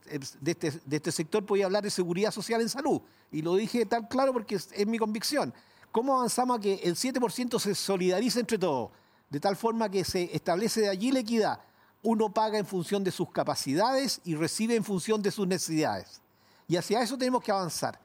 [0.44, 3.00] este, este, sector podía hablar de seguridad social en salud.
[3.30, 5.54] Y lo dije tan claro porque es, mi convicción.
[5.90, 8.90] ¿Cómo avanzamos a que el 7% se solidarice entre todos?
[9.30, 11.60] De tal forma que se establece de allí la equidad.
[12.02, 16.20] Uno paga en función de sus capacidades y recibe en función de sus necesidades.
[16.68, 17.98] Y hacia eso tenemos que avanzar.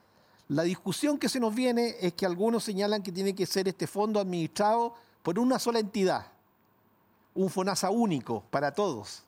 [0.47, 3.86] La discusión que se nos viene es que algunos señalan que tiene que ser este
[3.86, 6.25] fondo administrado por una sola entidad,
[7.36, 9.26] un FONASA único para todos.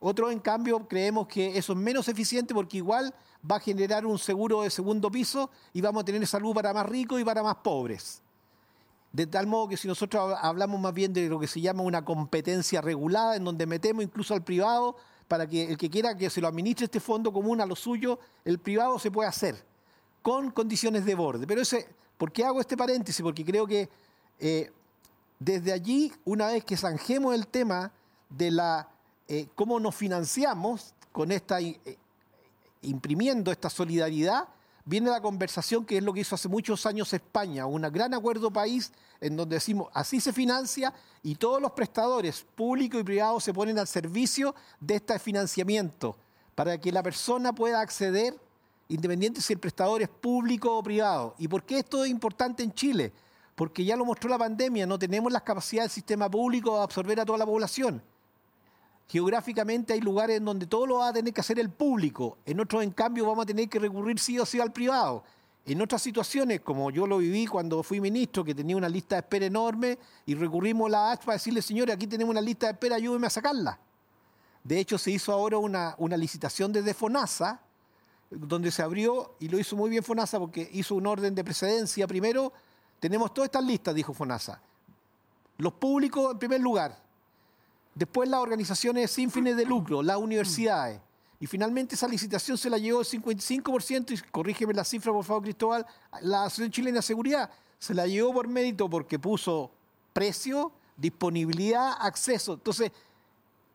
[0.00, 3.14] Otros, en cambio, creemos que eso es menos eficiente porque igual
[3.48, 6.86] va a generar un seguro de segundo piso y vamos a tener salud para más
[6.86, 8.22] ricos y para más pobres.
[9.12, 12.02] De tal modo que si nosotros hablamos más bien de lo que se llama una
[12.02, 14.96] competencia regulada, en donde metemos incluso al privado
[15.28, 18.18] para que el que quiera que se lo administre este fondo común a lo suyo,
[18.44, 19.62] el privado se puede hacer
[20.22, 21.46] con condiciones de borde.
[21.46, 23.22] Pero ese, ¿por qué hago este paréntesis?
[23.22, 23.88] Porque creo que
[24.38, 24.72] eh,
[25.38, 27.92] desde allí, una vez que zanjemos el tema
[28.28, 28.88] de la
[29.32, 31.78] eh, cómo nos financiamos con esta, eh,
[32.82, 34.48] imprimiendo esta solidaridad,
[34.84, 38.52] viene la conversación que es lo que hizo hace muchos años España, un gran acuerdo
[38.52, 38.90] país
[39.20, 43.78] en donde decimos, así se financia y todos los prestadores públicos y privados se ponen
[43.78, 46.16] al servicio de este financiamiento
[46.56, 48.36] para que la persona pueda acceder,
[48.88, 51.36] independiente si el prestador es público o privado.
[51.38, 53.12] ¿Y por qué esto es importante en Chile?
[53.54, 57.20] Porque ya lo mostró la pandemia, no tenemos las capacidades del sistema público de absorber
[57.20, 58.02] a toda la población.
[59.10, 62.60] Geográficamente hay lugares en donde todo lo va a tener que hacer el público, en
[62.60, 65.24] otros en cambio vamos a tener que recurrir sí o sí al privado.
[65.66, 69.22] En otras situaciones, como yo lo viví cuando fui ministro, que tenía una lista de
[69.22, 72.72] espera enorme, y recurrimos a la H para decirle, señores, aquí tenemos una lista de
[72.74, 73.80] espera, ayúdenme a sacarla.
[74.62, 77.60] De hecho, se hizo ahora una, una licitación desde FONASA,
[78.30, 82.06] donde se abrió, y lo hizo muy bien FONASA porque hizo un orden de precedencia.
[82.06, 82.52] Primero,
[83.00, 84.62] tenemos todas estas listas, dijo FONASA.
[85.58, 87.09] Los públicos en primer lugar,
[87.94, 91.00] Después las organizaciones sin fines de lucro, las universidades.
[91.40, 95.42] Y finalmente esa licitación se la llevó el 55%, y corrígeme la cifra por favor
[95.42, 95.86] Cristóbal,
[96.20, 99.70] la Asociación Chilena de Seguridad se la llevó por mérito porque puso
[100.12, 102.52] precio, disponibilidad, acceso.
[102.52, 102.92] Entonces,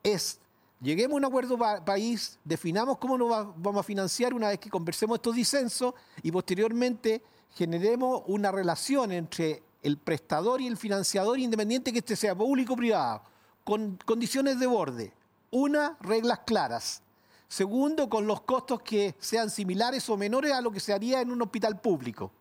[0.03, 0.39] es,
[0.79, 5.17] lleguemos a un acuerdo país, definamos cómo nos vamos a financiar una vez que conversemos
[5.17, 7.23] estos disensos y posteriormente
[7.55, 12.77] generemos una relación entre el prestador y el financiador independiente que este sea público o
[12.77, 13.34] privado
[13.65, 15.11] con condiciones de borde.
[15.51, 17.01] Una, reglas claras.
[17.47, 21.31] Segundo, con los costos que sean similares o menores a lo que se haría en
[21.31, 22.31] un hospital público.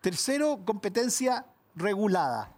[0.00, 2.52] Tercero, competencia regulada.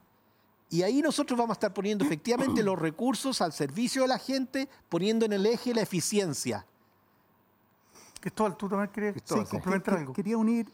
[0.70, 4.68] Y ahí nosotros vamos a estar poniendo efectivamente los recursos al servicio de la gente,
[4.88, 6.66] poniendo en el eje la eficiencia.
[8.20, 10.12] Cristóbal, tú también querías complementar algo.
[10.12, 10.70] Quería unir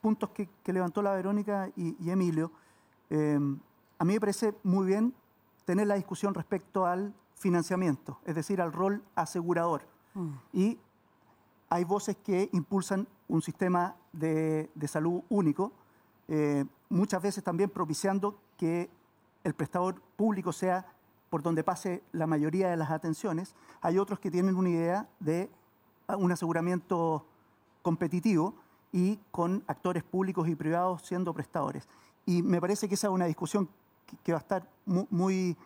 [0.00, 2.50] puntos que, levantó la Verónica y, Emilio.
[3.10, 3.38] Eh,
[3.98, 5.12] a mí me parece muy bien
[5.64, 9.82] tener la discusión respecto al financiamiento, es decir, al rol asegurador.
[10.14, 10.30] Mm.
[10.52, 10.78] Y
[11.68, 15.72] hay voces que impulsan un sistema de, salud único,
[16.28, 18.90] eh, muchas veces también propiciando que
[19.42, 20.86] el prestador público sea
[21.30, 23.54] por donde pase la mayoría de las atenciones.
[23.80, 25.50] Hay otros que tienen una idea de
[26.08, 27.26] un aseguramiento
[27.80, 28.54] competitivo
[28.92, 31.88] y con actores públicos y privados siendo prestadores.
[32.26, 33.68] Y me parece que esa es una discusión
[34.22, 35.56] que, va a estar muy,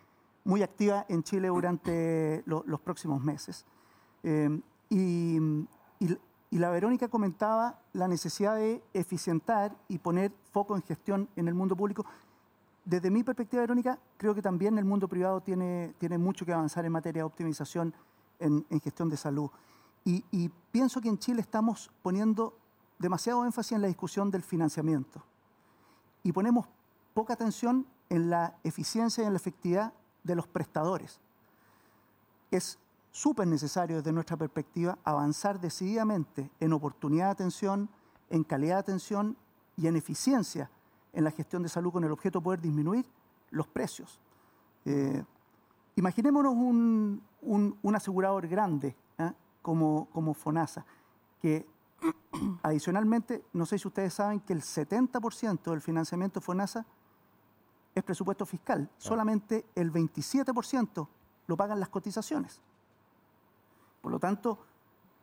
[0.43, 3.65] muy, activa en Chile durante los próximos meses.
[4.23, 5.37] Eh, y,
[6.49, 11.53] y la Verónica comentaba la necesidad de eficientar y poner foco en gestión en el
[11.53, 12.05] mundo público.
[12.85, 16.85] Desde mi perspectiva, Verónica, creo que también el mundo privado tiene, tiene mucho que avanzar
[16.85, 17.93] en materia de optimización
[18.39, 19.49] en, gestión de salud.
[20.05, 22.57] Y, y, pienso que en Chile estamos poniendo
[22.97, 25.21] demasiado énfasis en la discusión del financiamiento.
[26.23, 26.67] Y ponemos
[27.13, 29.93] poca atención en la eficiencia y en la efectividad
[30.23, 31.19] de los prestadores.
[32.51, 32.79] Es
[33.11, 37.89] súper necesario desde nuestra perspectiva avanzar decididamente en oportunidad de atención,
[38.29, 39.37] en calidad de atención
[39.75, 40.69] y en eficiencia
[41.13, 43.05] en la gestión de salud con el objeto de poder disminuir
[43.49, 44.19] los precios.
[44.85, 45.23] Eh,
[45.95, 47.21] imaginémonos un,
[47.95, 49.31] asegurador grande ¿eh?
[49.61, 50.85] como, como FONASA,
[51.41, 51.65] que
[52.63, 56.85] adicionalmente, no sé si ustedes saben que el 70% del financiamiento FONASA
[57.99, 61.07] es presupuesto fiscal, solamente el 27%
[61.47, 62.61] lo pagan las cotizaciones.
[64.01, 64.59] Por lo tanto,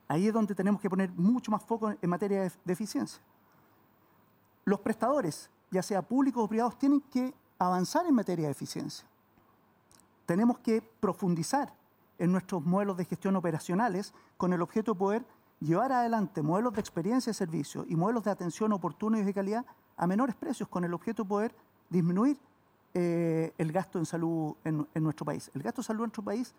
[0.08, 3.22] ahí es donde tenemos que poner mucho más foco en materia de, eficiencia.
[4.64, 9.06] Los prestadores, ya sea públicos o privados, tienen que avanzar en materia de eficiencia.
[10.26, 11.72] Tenemos que profundizar
[12.18, 15.26] en nuestros modelos de gestión operacionales con el objeto de poder
[15.60, 19.64] llevar adelante modelos de experiencia de servicio y modelos de atención oportunos y de calidad
[19.96, 21.56] a menores precios con el objeto de poder
[21.90, 22.38] disminuir
[22.94, 25.50] eh, el gasto en salud en, en, nuestro país.
[25.54, 26.54] El gasto de salud en nuestro país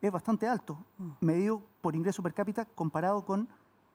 [0.00, 1.10] es bastante alto, mm.
[1.20, 3.48] medido por ingreso per cápita comparado con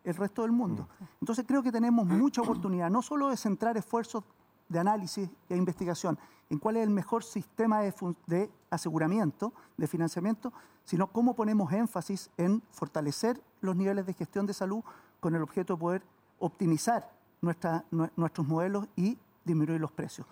[0.04, 0.88] el resto del mundo.
[1.00, 1.04] Mm.
[1.22, 4.24] Entonces creo que tenemos mucha oportunidad, no solo de centrar esfuerzos
[4.70, 6.18] de análisis e investigación
[6.50, 10.54] en cuál es el mejor sistema de, aseguramiento, de financiamiento,
[10.84, 14.84] sino cómo ponemos énfasis en fortalecer los niveles de gestión de salud
[15.20, 16.04] con el objeto de poder
[16.40, 20.28] optimizar nuestros modelos y disminuir los precios.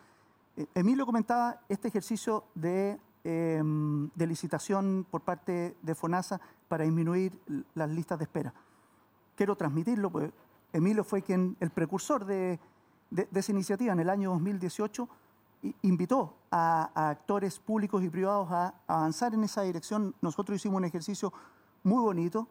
[0.76, 7.40] Emilio comentaba este ejercicio de Em, de licitación por parte de FONASA para disminuir
[7.74, 8.54] las listas de espera.
[9.38, 10.30] Quiero transmitirlo, pues
[10.74, 12.60] Emilio fue quien, el precursor de,
[13.34, 15.08] esa iniciativa en el año 2018,
[15.84, 20.14] invitó a, actores públicos y privados a, avanzar en esa dirección.
[20.22, 21.32] Nosotros hicimos un ejercicio
[21.84, 22.50] muy bonito,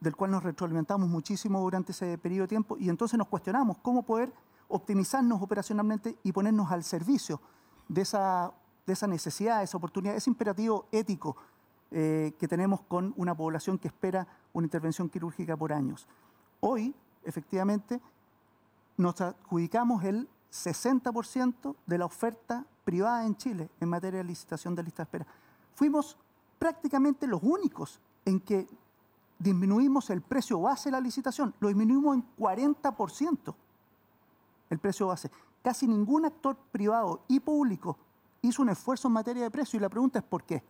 [0.00, 4.02] del cual nos retroalimentamos muchísimo durante ese periodo de tiempo, y entonces nos cuestionamos cómo
[4.02, 4.32] poder
[4.72, 7.40] optimizarnos operacionalmente y ponernos al servicio
[7.88, 8.52] de esa
[8.86, 11.36] de esa necesidad, de esa oportunidad, ese imperativo ético
[11.90, 16.06] eh, que tenemos con una población que espera una intervención quirúrgica por años.
[16.60, 18.00] Hoy, efectivamente,
[18.96, 24.82] nos adjudicamos el 60% de la oferta privada en Chile en materia de licitación de
[24.82, 25.26] lista de espera.
[25.74, 26.18] Fuimos
[26.58, 28.66] prácticamente los únicos en que
[29.38, 33.54] disminuimos el precio base de la licitación, lo disminuimos en 40%
[34.72, 35.30] el precio base.
[35.62, 37.98] Casi ningún actor privado y público
[38.40, 40.62] hizo un esfuerzo en materia de precio y la pregunta es ¿por qué?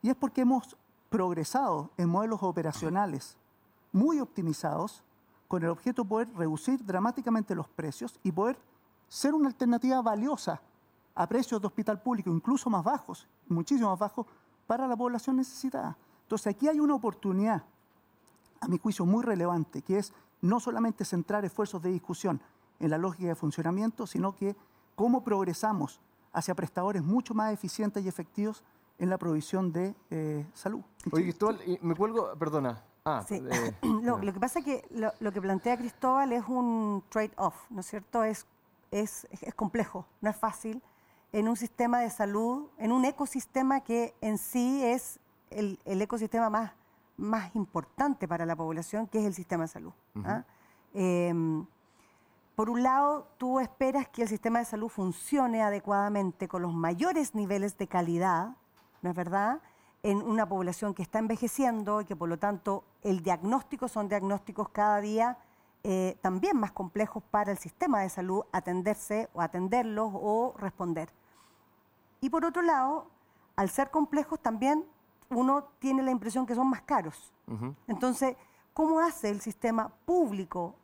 [0.00, 0.76] Y es porque hemos
[1.10, 3.36] progresado en modelos operacionales
[3.92, 5.02] muy optimizados
[5.48, 8.56] con el objeto de poder reducir dramáticamente los precios y poder
[9.08, 10.62] ser una alternativa valiosa
[11.16, 14.26] a precios de hospital público, incluso más bajos, muchísimo más bajos,
[14.68, 15.96] para la población necesitada.
[16.22, 17.64] Entonces aquí hay una oportunidad,
[18.60, 22.40] a mi juicio, muy relevante, que es no solamente centrar esfuerzos de discusión
[22.80, 24.56] en la lógica de funcionamiento, sino que
[24.96, 26.00] cómo progresamos
[26.32, 28.64] hacia prestadores mucho más eficientes y efectivos
[28.98, 30.82] en la provisión de eh, salud.
[31.10, 32.82] Oye, Cristóbal, me cuelgo, perdona.
[33.04, 34.84] Ah, eh, lo que pasa es que
[35.20, 38.24] lo, que plantea Cristóbal es un trade-off, ¿no es cierto?
[38.24, 38.46] Es,
[38.90, 40.82] es, es, complejo, no es fácil
[41.32, 45.18] en un sistema de salud, en un ecosistema que en sí es
[45.50, 46.72] el, el ecosistema más,
[47.16, 49.92] más importante para la población, que es el sistema de salud.
[52.60, 57.34] Por un lado, tú esperas que el sistema de salud funcione adecuadamente con los mayores
[57.34, 58.50] niveles de calidad,
[59.00, 59.62] ¿no es verdad?
[60.02, 64.68] En una población que está envejeciendo y que por lo tanto el diagnóstico son diagnósticos
[64.68, 65.38] cada día
[65.84, 71.08] eh, también más complejos para el sistema de salud atenderse o atenderlos o responder.
[72.20, 73.06] Y por otro lado,
[73.56, 74.84] al ser complejos también
[75.30, 77.32] uno tiene la impresión que son más caros.
[77.86, 78.36] Entonces,
[78.74, 80.74] ¿cómo hace el sistema público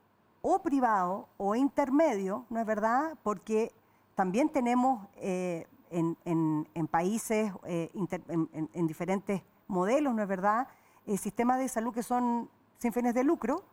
[0.49, 3.19] o privado o intermedio, ¿no es verdad?
[3.25, 3.73] Porque
[4.15, 10.69] también tenemos eh, en, países, eh, en, diferentes modelos, ¿no es verdad?
[11.05, 13.65] Eh, sistemas de salud que son sin fines de lucro,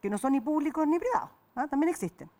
[0.00, 1.66] que no son ni públicos ni privados, ¿ah?
[1.66, 2.30] también existen.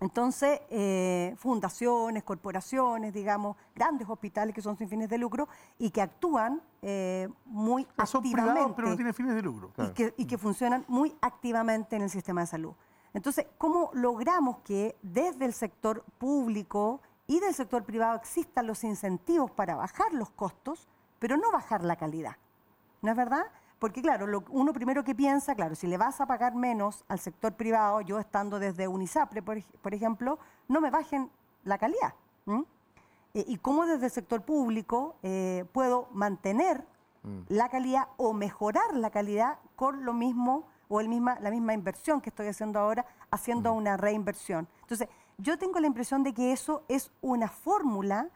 [0.00, 6.02] Entonces, eh, fundaciones, corporaciones, digamos, grandes hospitales que son sin fines de lucro y que
[6.02, 8.32] actúan eh, muy Son activamente.
[8.52, 9.70] privados, pero no tienen fines de lucro.
[9.78, 12.74] y, que, y que funcionan muy activamente en el sistema de salud.
[13.14, 19.50] Entonces, ¿cómo logramos que desde el sector público y del sector privado existan los incentivos
[19.50, 22.36] para bajar los costos, pero no bajar la calidad?
[23.00, 23.44] ¿No es verdad?
[23.78, 27.18] Porque claro, lo, uno primero que piensa, claro, si le vas a pagar menos al
[27.18, 31.30] sector privado, yo estando desde Unisapre, por, ej- por ejemplo, no me bajen
[31.64, 32.14] la calidad.
[33.34, 36.84] Eh, y cómo desde el sector público eh, puedo mantener
[37.48, 42.20] la calidad o mejorar la calidad con lo mismo o el misma, la misma inversión
[42.20, 44.68] que estoy haciendo ahora, haciendo una reinversión.
[44.82, 48.28] Entonces, yo tengo la impresión de que eso es una fórmula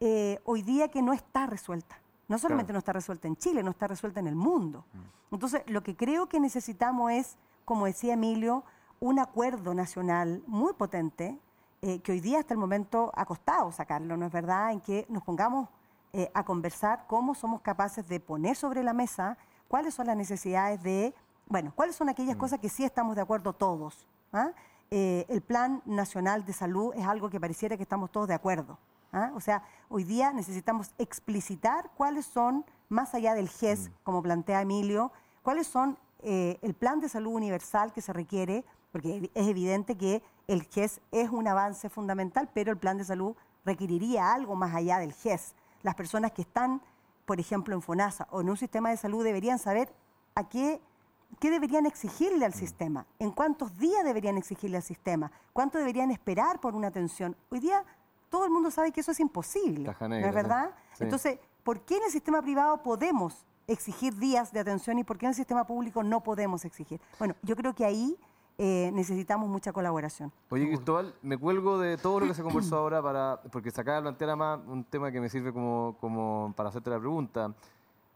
[0.00, 2.00] eh, hoy día que no está resuelta.
[2.28, 4.86] No solamente no está resuelta en Chile, no está resuelta en el mundo.
[5.30, 8.64] Entonces, lo que creo que necesitamos es, como decía Emilio,
[8.98, 11.38] un acuerdo nacional muy potente,
[11.82, 14.72] eh, que hoy día hasta el momento ha costado sacarlo, ¿no es verdad?
[14.72, 15.68] En que nos pongamos
[16.14, 19.36] eh, a conversar cómo somos capaces de poner sobre la mesa
[19.68, 21.14] cuáles son las necesidades de,
[21.46, 24.06] bueno, cuáles son aquellas cosas que sí estamos de acuerdo todos.
[24.32, 24.50] ¿ah?
[24.90, 28.78] Eh, el Plan Nacional de Salud es algo que pareciera que estamos todos de acuerdo.
[29.12, 29.32] ¿ah?
[29.34, 35.12] O sea, hoy día necesitamos explicitar cuáles son, más allá del GES, como plantea Emilio,
[35.42, 40.22] cuáles son eh, el plan de salud universal que se requiere, porque es evidente que
[40.48, 44.98] el GES es un avance fundamental, pero el plan de salud requeriría algo más allá
[44.98, 45.54] del GES.
[45.82, 46.80] Las personas que están,
[47.24, 49.92] por ejemplo, en FONASA o en un sistema de salud deberían saber
[50.34, 50.80] a qué,
[51.38, 56.60] qué deberían exigirle al sistema, en cuántos días deberían exigirle al sistema, cuánto deberían esperar
[56.60, 57.36] por una atención.
[57.50, 57.84] Hoy día
[58.28, 60.70] todo el mundo sabe que eso es imposible, Caja ¿no negra, es verdad?
[60.94, 61.04] Sí.
[61.04, 65.26] Entonces, ¿por qué en el sistema privado podemos exigir días de atención y por qué
[65.26, 67.00] en el sistema público no podemos exigir?
[67.18, 68.18] Bueno, yo creo que ahí
[68.58, 70.32] eh, necesitamos mucha colaboración.
[70.48, 73.98] Oye, Cristóbal, me cuelgo de todo lo que se conversó ahora para, porque se acaba
[73.98, 77.54] de plantear además un tema que me sirve como, como para hacerte la pregunta.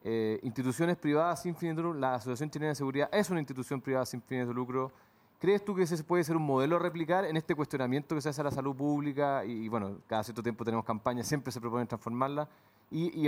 [0.02, 3.80] Eh, instituciones privadas sin fines de lucro, la Asociación Chilena de Seguridad es una institución
[3.80, 4.92] privada sin fines de lucro.
[5.38, 8.28] ¿Crees tú que ese puede ser un modelo a replicar en este cuestionamiento que se
[8.28, 9.44] hace a la salud pública?
[9.44, 12.48] Y, y, bueno, cada cierto tiempo tenemos campañas, siempre se proponen transformarla.
[12.92, 13.26] Y,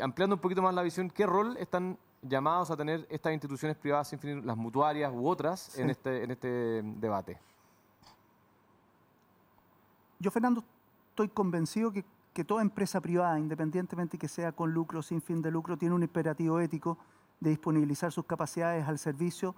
[0.00, 4.08] ampliando un poquito más la visión, ¿qué rol están llamados a tener estas instituciones privadas
[4.08, 7.36] sin fines, las mutuarias u otras, en, este, en este debate?
[10.20, 10.62] Yo, Fernando,
[11.08, 15.42] estoy convencido que, que toda empresa privada, independientemente que sea con lucro o sin fin
[15.42, 16.98] de lucro, tiene un imperativo ético
[17.40, 19.54] de disponibilizar sus capacidades al servicio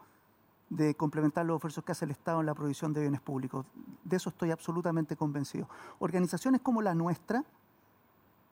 [0.70, 3.66] de complementar los esfuerzos que hace el Estado en la provisión de bienes públicos.
[4.04, 5.68] De eso estoy absolutamente convencido.
[5.98, 7.44] Organizaciones como la nuestra,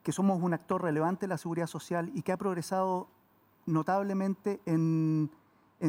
[0.03, 3.07] que somos un actor relevante de la seguridad social y que ha progresado
[3.65, 5.31] notablemente en,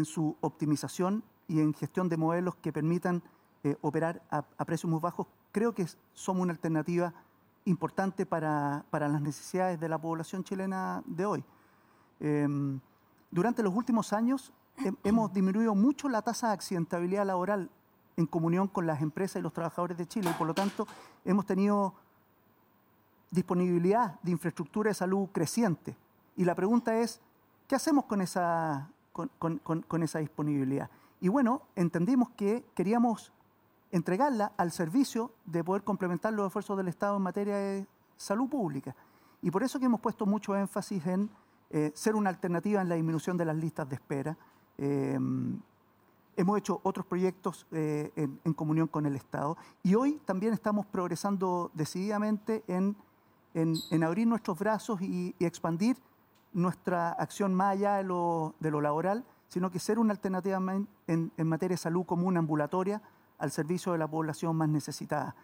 [0.04, 3.22] su optimización y en gestión de modelos que permitan
[3.62, 7.12] eh, operar a precios muy bajos, creo que somos una alternativa
[7.64, 11.44] importante para, para las necesidades de la población chilena de hoy.
[12.20, 12.80] Em,
[13.30, 17.70] durante los últimos años he- hemos disminuido mucho la tasa de accidentabilidad laboral
[18.16, 20.86] en comunión con las empresas y los trabajadores de Chile y por lo tanto
[21.24, 21.94] hemos tenido
[23.30, 25.96] disponibilidad de infraestructura de salud creciente.
[26.36, 27.20] Y la pregunta es,
[27.66, 30.90] ¿qué hacemos con esa, con- con- con esa disponibilidad?
[31.20, 33.32] Y bueno, entendimos que queríamos
[33.92, 38.96] entregarla al servicio de poder complementar los esfuerzos del Estado en materia de salud pública.
[39.42, 41.30] Y por eso que hemos puesto mucho énfasis en
[41.70, 44.36] eh, ser una alternativa en la disminución de las listas de espera.
[44.78, 45.18] Eh,
[46.36, 50.86] hemos hecho otros proyectos eh, en, en comunión con el Estado y hoy también estamos
[50.86, 52.96] progresando decididamente en,
[53.54, 55.96] en- abrir nuestros brazos y, expandir
[56.54, 60.58] nuestra acción más allá de lo, de lo laboral, sino que ser una alternativa
[61.06, 63.02] en materia de salud común ambulatoria
[63.42, 65.34] al servicio de la población más necesitada.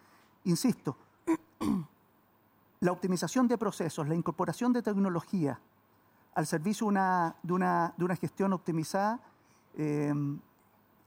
[0.45, 0.95] Insisto,
[2.79, 5.59] la optimización de procesos, la incorporación de tecnología
[6.33, 9.19] al servicio de una, de una, de una gestión optimizada,
[9.75, 10.13] eh,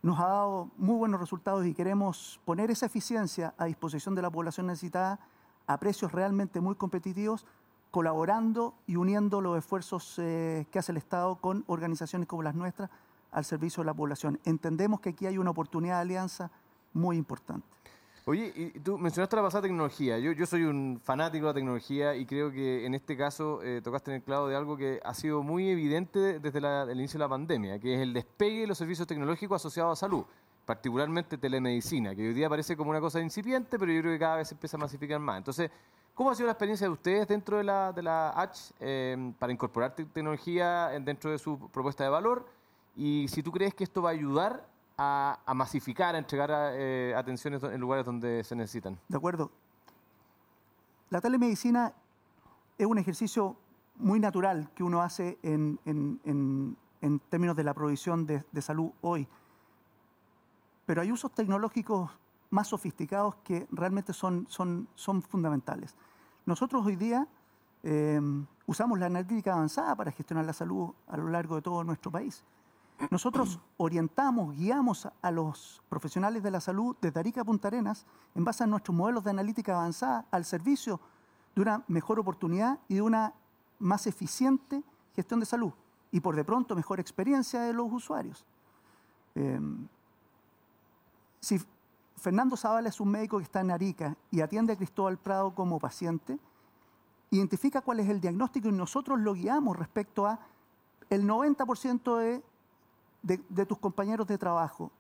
[0.03, 4.31] nos ha dado muy buenos resultados y queremos poner esa eficiencia a disposición de la
[4.31, 5.19] población necesitada
[5.67, 7.47] a precios realmente muy competitivos,
[7.91, 12.91] colaborando y uniendo los esfuerzos eh, que hace el Estado con organizaciones como las nuestras
[13.31, 14.39] al servicio de la población.
[14.45, 16.51] Entendemos que aquí hay una oportunidad de alianza
[16.93, 17.67] muy importante.
[18.25, 20.17] Oye, y tú mencionaste la pasada tecnología.
[20.21, 23.81] Yo, yo soy un fanático de la tecnología y creo que en este caso eh,
[23.83, 27.25] tocaste en el clavo de algo que ha sido muy evidente desde el inicio de
[27.25, 30.25] la pandemia, que es el despegue de los servicios tecnológicos asociados a salud,
[30.65, 34.37] particularmente telemedicina, que hoy día parece como una cosa incipiente, pero yo creo que cada
[34.37, 35.39] vez se empieza a masificar más.
[35.39, 35.69] Entonces,
[36.15, 39.53] ¿cómo ha sido la experiencia de ustedes dentro de la, de la H eh, para
[39.53, 42.47] incorporar te- tecnología en- dentro de su propuesta de valor?
[42.95, 44.71] Y si tú crees que esto va a ayudar
[45.03, 48.99] a, masificar, a entregar eh, atenciones en lugares donde se necesitan.
[49.09, 49.51] De acuerdo.
[51.11, 51.93] La telemedicina
[52.79, 53.57] es un ejercicio
[53.97, 55.79] muy natural que uno hace en,
[57.29, 59.29] términos de la provisión de, salud hoy.
[60.87, 62.11] Pero hay usos tecnológicos
[62.51, 64.47] más sofisticados que realmente son
[65.29, 65.95] fundamentales.
[66.45, 67.29] Nosotros hoy día
[67.83, 68.21] eh,
[68.67, 72.45] usamos la analítica avanzada para gestionar la salud a lo largo de todo nuestro país.
[73.11, 78.45] Nosotros orientamos, guiamos a los profesionales de la salud desde Arica a Punta Arenas en
[78.45, 81.01] base a nuestros modelos de analítica avanzada al servicio
[81.55, 83.35] de una mejor oportunidad y de una
[83.79, 84.83] más eficiente
[85.15, 85.73] gestión de salud
[86.11, 88.45] y por de pronto mejor experiencia de los usuarios.
[89.35, 89.89] Em,
[91.41, 91.61] si
[92.17, 95.81] Fernando Zavala es un médico que está en Arica y atiende a Cristóbal Prado como
[95.81, 96.39] paciente,
[97.31, 100.39] identifica cuál es el diagnóstico y nosotros lo guiamos respecto a
[101.11, 102.43] el 90% de
[103.23, 104.91] de, tus compañeros de trabajo,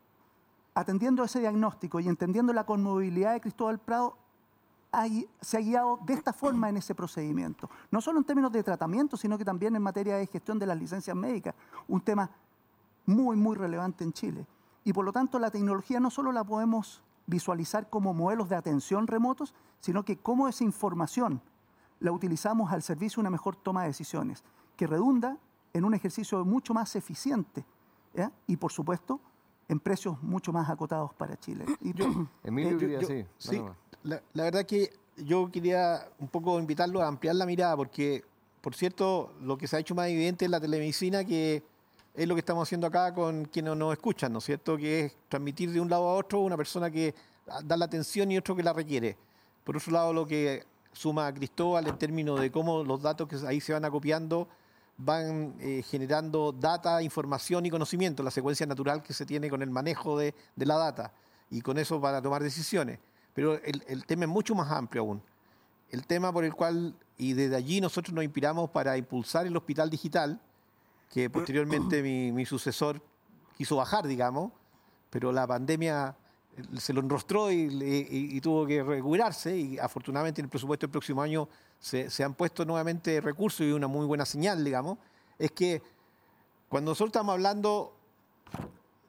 [0.75, 4.17] atendiendo ese diagnóstico y entendiendo la conmovilidad de Cristóbal Prado,
[5.41, 7.69] se ha guiado de esta forma en ese procedimiento.
[7.91, 10.79] No solo en términos de tratamiento, sino que también en materia de gestión de las
[10.79, 11.55] licencias médicas,
[11.89, 12.31] un tema
[13.07, 14.47] muy, muy relevante en Chile.
[14.85, 19.07] Y por lo tanto, la tecnología no solo la podemos visualizar como modelos de atención
[19.07, 21.41] remotos, sino que cómo esa información
[22.01, 24.45] la utilizamos al servicio de una mejor toma de decisiones,
[24.77, 25.39] que redunda
[25.73, 27.65] en un ejercicio mucho más eficiente
[28.47, 29.21] y por supuesto
[29.69, 31.65] en precios mucho más acotados para Chile.
[32.45, 33.63] Emilio eh, sí.
[34.03, 38.23] La, verdad que yo quería un poco invitarlo a ampliar la mirada, porque,
[38.61, 41.63] por cierto, lo que se ha hecho más evidente es la telemedicina, que
[42.15, 44.77] es lo que estamos haciendo acá con quienes nos escuchan, ¿no es cierto?
[44.77, 47.15] Que es transmitir de un lado a otro una persona que
[47.65, 49.17] da la atención y otro que la requiere.
[49.65, 53.37] Por otro lado, lo que suma a Cristóbal en términos de cómo los datos que
[53.47, 54.49] ahí se van acopiando
[55.05, 59.71] van eh, generando data, información y conocimiento, la secuencia natural que se tiene con el
[59.71, 61.13] manejo de, la data
[61.51, 62.99] y con eso van a tomar decisiones.
[63.35, 65.23] Pero el, tema es mucho más amplio aún.
[65.91, 69.91] El tema por el cual, y desde allí nosotros nos inspiramos para impulsar el hospital
[69.91, 70.41] digital,
[71.11, 73.03] que posteriormente mi, sucesor
[73.57, 74.53] quiso bajar, digamos,
[75.11, 76.15] pero la pandemia
[76.57, 77.69] eh, se lo enrostró y,
[78.11, 81.49] y, tuvo que recuperarse y afortunadamente en el presupuesto del próximo año
[81.83, 84.99] se, han puesto nuevamente recursos y una muy buena señal, digamos,
[85.39, 85.83] es que
[86.69, 87.93] cuando nosotros estamos hablando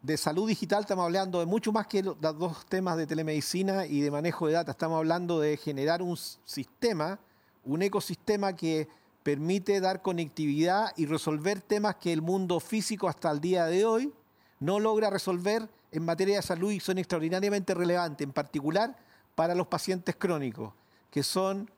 [0.01, 4.01] de salud digital, estamos hablando de mucho más que los dos temas de telemedicina y
[4.01, 4.73] de manejo de datos.
[4.73, 7.19] Estamos hablando de generar un sistema,
[7.63, 8.89] un ecosistema que
[9.21, 14.13] permite dar conectividad y resolver temas que el mundo físico hasta el día de hoy
[14.59, 18.97] no logra resolver en materia de salud y son extraordinariamente relevantes, en particular
[19.35, 20.73] para los pacientes crónicos,
[21.11, 21.69] que son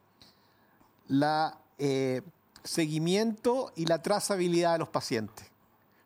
[1.07, 2.21] la eh,
[2.63, 5.45] seguimiento y la trazabilidad de los pacientes.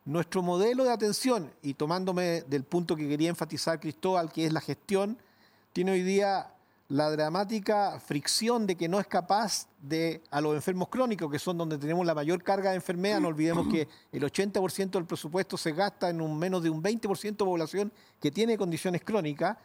[0.04, 4.60] Nuestro modelo de atención, y tomándome del punto que quería enfatizar Cristóbal, que es la
[4.60, 5.18] gestión,
[5.72, 6.52] tiene hoy día
[6.88, 11.56] la dramática fricción de que no es capaz de, a los enfermos crónicos, que son
[11.56, 15.72] donde tenemos la mayor carga de enfermedad, no olvidemos que el 80% del presupuesto se
[15.72, 19.56] gasta en un menos de un 20% de población que tiene condiciones crónicas,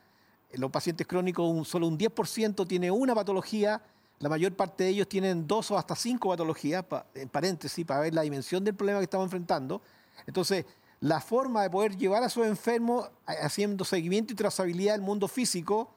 [0.53, 3.81] los pacientes crónicos solo un 10% tiene una patología
[4.19, 8.13] la mayor parte de ellos tienen dos o hasta cinco patologías, en paréntesis, para ver
[8.13, 9.81] la dimensión del problema que estamos enfrentando.
[10.25, 10.65] Entonces,
[11.01, 15.89] la forma de poder llevar a sus enfermos haciendo seguimiento y trazabilidad del mundo físico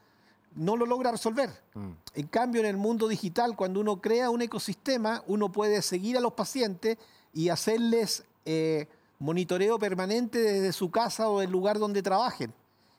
[0.57, 1.51] no lo logra resolver.
[1.75, 1.91] Mm.
[2.15, 6.21] En cambio, en el mundo digital, cuando uno crea un ecosistema, uno puede seguir a
[6.21, 6.99] los pacientes
[7.33, 8.89] y hacerles eh,
[9.19, 12.53] monitoreo permanente desde su casa o del lugar donde trabajen.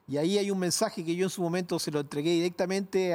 [0.09, 3.13] Y ahí hay un mensaje que yo en su momento se lo entregué directamente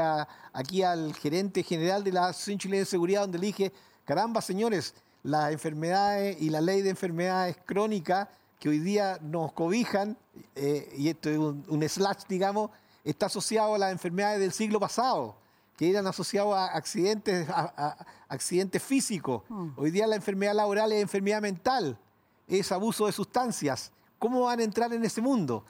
[0.52, 3.72] aquí al gerente general de la Asociación Chilena de Seguridad, donde le dije,
[4.04, 8.28] caramba, señores, las enfermedades y la ley de enfermedades crónicas
[8.60, 10.16] que hoy día nos cobijan,
[10.54, 12.70] eh, y esto es un, slash, digamos,
[13.02, 15.34] está asociado a las enfermedades del siglo pasado,
[15.76, 19.42] que eran asociados a accidentes, a accidentes físicos.
[19.48, 19.70] Mm.
[19.74, 21.98] Hoy día la enfermedad laboral es enfermedad mental,
[22.46, 23.90] es abuso de sustancias.
[24.20, 25.64] ¿Cómo van a entrar en ese mundo?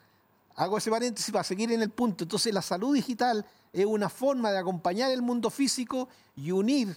[0.56, 2.24] Hago ese paréntesis para seguir en el punto.
[2.24, 6.96] Entonces la salud digital es una forma de acompañar el mundo físico y unir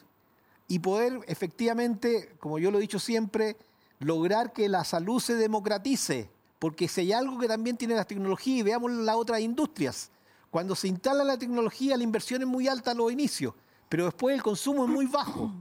[0.67, 3.57] y poder efectivamente, como yo lo he dicho siempre,
[3.99, 6.29] lograr que la salud se democratice.
[6.59, 10.09] Porque si hay algo que también tiene la tecnología, y veamos las otras industrias,
[10.49, 13.53] cuando se instala la tecnología la inversión es muy alta a los inicios,
[13.89, 15.51] pero después el consumo es muy bajo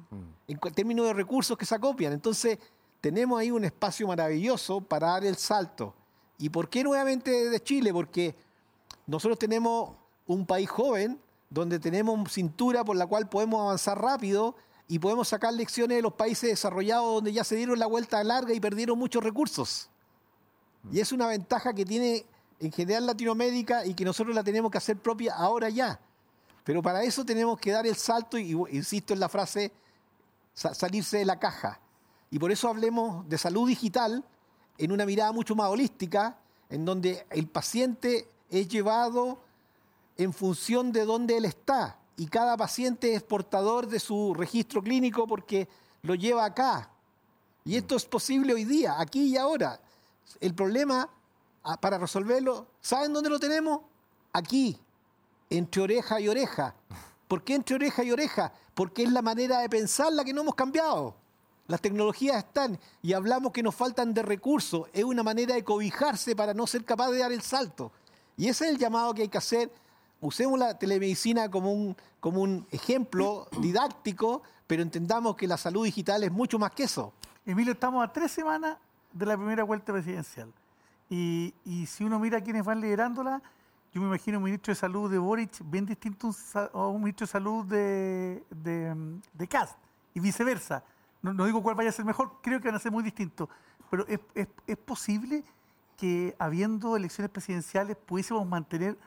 [0.49, 2.13] en términos de recursos que se acopian.
[2.13, 2.59] Entonces
[3.01, 5.95] tenemos ahí un espacio maravilloso para dar el salto
[6.39, 7.93] ¿Y por qué nuevamente de Chile?
[7.93, 8.35] Porque
[9.07, 14.57] nosotros tenemos un país joven donde tenemos cintura por la cual podemos avanzar rápido
[14.89, 18.53] y podemos sacar lecciones de los países desarrollados donde ya se dieron la vuelta larga
[18.53, 19.89] y perdieron muchos recursos.
[20.93, 22.25] Y es una ventaja que tiene
[22.61, 25.99] en general Latinoamérica y que nosotros la tenemos que hacer propia ahora ya.
[26.65, 29.73] Pero para eso tenemos que dar el salto y, insisto en la frase,
[30.55, 31.81] salirse de la caja.
[32.31, 34.25] Y por eso hablemos de salud digital
[34.79, 39.39] en una mirada mucho más holística, en donde el paciente es llevado
[40.17, 41.99] en función de dónde él está.
[42.17, 45.69] Y cada paciente es portador de su registro clínico porque
[46.03, 46.91] lo lleva acá.
[47.65, 49.81] Y esto es posible hoy día, aquí y ahora.
[50.41, 51.09] El problema,
[51.65, 53.81] ah, para resolverlo, ¿saben dónde lo tenemos?
[54.33, 54.79] Aquí,
[55.51, 56.75] entre oreja y oreja.
[57.29, 58.53] ¿Por qué entre oreja y oreja?
[58.75, 61.15] Porque es la manera de pensar la que no hemos cambiado.
[61.69, 64.89] Las tecnologías están y hablamos que nos faltan de recursos.
[64.93, 67.91] Es una manera de cobijarse para no ser capaz de dar el salto.
[68.37, 69.73] Y ese es el llamado que hay que hacer.
[70.21, 76.23] Usemos la telemedicina como un, como un ejemplo didáctico, pero entendamos que la salud digital
[76.23, 77.13] es mucho más que eso.
[77.45, 78.79] Emilio, estamos a tres semanas
[79.13, 80.53] de la primera vuelta presidencial.
[81.09, 81.53] Y,
[81.87, 83.41] si uno mira a quienes van liderándola,
[83.93, 87.31] yo me imagino un ministro de salud de Boric bien distinto a un ministro de
[87.31, 89.49] salud de, de, de
[90.15, 90.83] y viceversa
[91.23, 93.49] no, digo cuál vaya a ser mejor, creo que van a ser muy distintos,
[93.91, 95.45] pero es, posible
[95.97, 98.99] que habiendo elecciones presidenciales pudiésemos mantener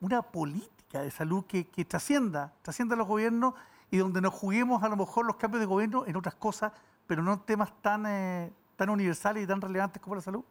[0.00, 3.54] una política de salud que, trascienda, trascienda los gobiernos
[3.90, 6.72] y donde nos juguemos a lo mejor los cambios de gobierno en otras cosas,
[7.06, 10.44] pero no en temas tan, eh, tan universales y tan relevantes como la salud?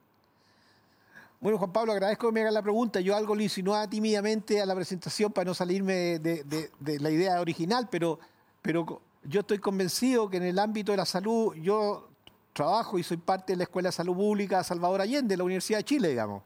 [1.40, 3.00] Bueno, Juan Pablo, agradezco que me hagas la pregunta.
[3.00, 7.40] Yo algo lo insinuaba tímidamente a la presentación para no salirme de, de la idea
[7.40, 8.20] original, pero,
[8.64, 12.10] pero yo estoy convencido que en el ámbito de la salud, yo
[12.54, 15.80] trabajo y soy parte de la Escuela de Salud Pública Salvador Allende, de la Universidad
[15.80, 16.44] de Chile, digamos.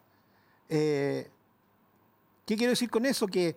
[0.68, 1.30] Eh,
[2.46, 3.28] ¿Qué quiero decir con eso?
[3.28, 3.56] Que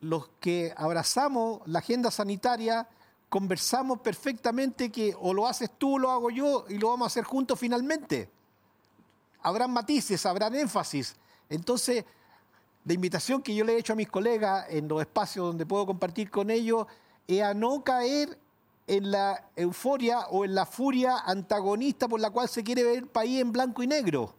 [0.00, 2.88] los que abrazamos la agenda sanitaria
[3.28, 7.24] conversamos perfectamente que o lo haces tú lo hago yo y lo vamos a hacer
[7.24, 8.28] juntos finalmente.
[9.42, 11.14] Habrán matices, habrán énfasis.
[11.48, 12.04] Entonces,
[12.84, 15.86] la invitación que yo le he hecho a mis colegas en los espacios donde puedo
[15.86, 16.86] compartir con ellos
[17.26, 18.38] es a no caer
[18.86, 23.06] en la euforia o en la furia antagonista por la cual se quiere ver el
[23.06, 24.34] país en blanco y negro.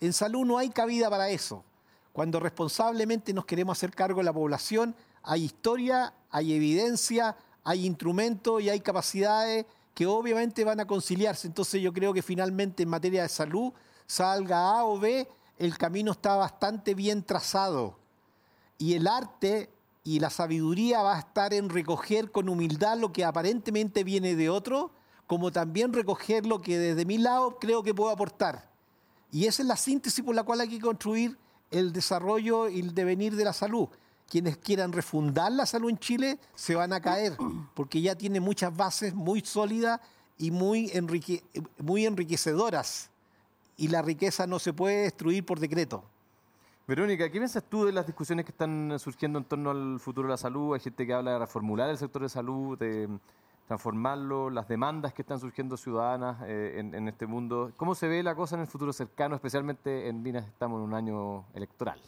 [0.00, 1.64] En salud no hay cabida para eso.
[2.12, 8.62] Cuando responsablemente nos queremos hacer cargo de la población, hay historia, hay evidencia, hay instrumentos
[8.62, 11.46] y hay capacidades que obviamente van a conciliarse.
[11.46, 13.72] Entonces yo creo que finalmente en materia de salud,
[14.06, 17.96] salga A o B, el camino está bastante bien trazado.
[18.78, 19.70] Y el arte
[20.02, 24.48] y la sabiduría va a estar en recoger con humildad lo que aparentemente viene de
[24.48, 24.90] otro,
[25.26, 28.68] como también recoger lo que desde mi lado creo que puedo aportar.
[29.30, 31.38] Y esa es la síntesis por la cual hay que construir
[31.70, 33.88] el desarrollo y el devenir de la salud.
[34.28, 37.36] Quienes quieran refundar la salud en Chile se van a caer,
[37.74, 40.00] porque ya tiene muchas bases muy sólidas
[40.38, 40.90] y muy,
[41.78, 43.10] muy enriquecedoras.
[43.76, 46.04] Y la riqueza no se puede destruir por decreto.
[46.90, 50.32] Verónica, ¿qué piensas tú de las discusiones que están surgiendo en torno al futuro de
[50.32, 50.74] la salud?
[50.74, 53.08] Hay gente que habla de reformular el sector de salud, de
[53.68, 57.70] transformarlo, las demandas que están surgiendo ciudadanas eh, en, este mundo.
[57.76, 60.94] ¿Cómo se ve la cosa en el futuro cercano, especialmente en Minas estamos en un
[60.94, 62.00] año electoral?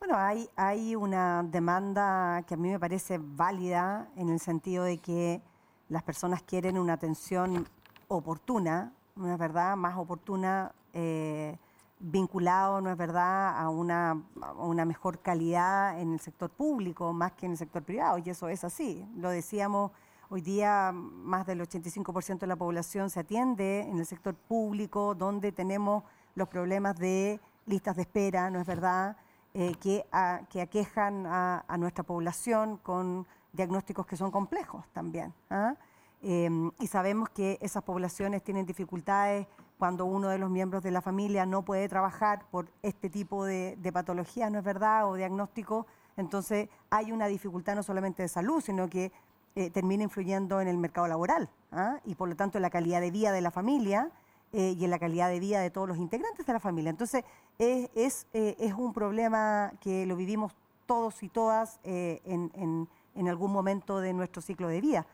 [0.00, 5.40] Bueno, hay, una demanda que a mí me parece válida en el sentido de que
[5.88, 7.64] las personas quieren una atención
[8.08, 10.72] oportuna, una verdad más oportuna.
[10.92, 11.56] Eh,
[12.04, 14.22] vinculado, ¿no es verdad?, a una,
[14.58, 18.48] una, mejor calidad en el sector público más que en el sector privado, y eso
[18.48, 19.08] es así.
[19.16, 19.90] Lo decíamos,
[20.28, 25.50] hoy día más del 85% de la población se atiende en el sector público, donde
[25.50, 29.16] tenemos los problemas de listas de espera, ¿no es verdad?,
[29.54, 30.04] eh, que,
[30.50, 35.32] que aquejan a, nuestra población con diagnósticos que son complejos también.
[35.48, 35.74] ¿ah?
[36.20, 39.46] Em, y sabemos que esas poblaciones tienen dificultades
[39.84, 43.76] cuando uno de los miembros de la familia no puede trabajar por este tipo de,
[43.92, 45.06] patologías, ¿no es verdad?
[45.10, 49.12] O diagnóstico, entonces hay una dificultad no solamente de salud, sino que
[49.54, 51.98] eh, termina influyendo en el mercado laboral ¿ah?
[52.06, 54.10] y por lo tanto en la calidad de vida de la familia
[54.54, 56.88] eh, y en la calidad de vida de todos los integrantes de la familia.
[56.88, 57.22] Entonces
[57.58, 60.54] es, es, eh, un problema que lo vivimos
[60.86, 65.06] todos y todas en, en algún momento de nuestro ciclo de vida.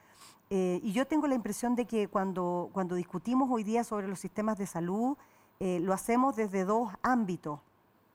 [0.52, 4.18] Eh, y yo tengo la impresión de que cuando, cuando discutimos hoy día sobre los
[4.18, 5.16] sistemas de salud,
[5.60, 7.60] eh, lo hacemos desde dos ámbitos.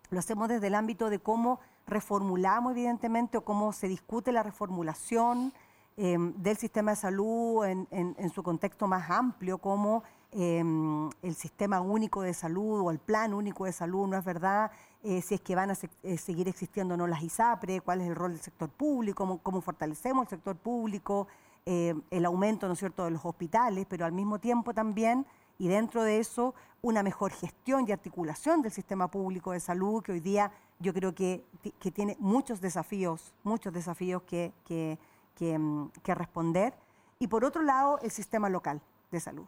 [0.09, 5.53] Lo hacemos desde el ámbito de cómo reformulamos, evidentemente, o cómo se discute la reformulación
[5.95, 12.21] em, del sistema de salud en, su contexto más amplio, como em, el sistema único
[12.21, 14.71] de salud o el plan único de salud, ¿no es verdad?
[15.03, 18.15] Eh, si es que van a seguir existiendo o no las ISAPRE, cuál es el
[18.15, 21.27] rol del sector público, cómo fortalecemos el sector público,
[21.65, 25.25] eh, el aumento, ¿no es cierto?, de los hospitales, pero al mismo tiempo también
[25.57, 30.11] Y dentro de eso, una mejor gestión y articulación del sistema público de salud, que
[30.11, 31.45] hoy día yo creo que,
[31.79, 36.73] que tiene muchos desafíos, muchos desafíos que, que, mm, que, responder.
[37.19, 39.45] Y por otro lado, el sistema local de salud.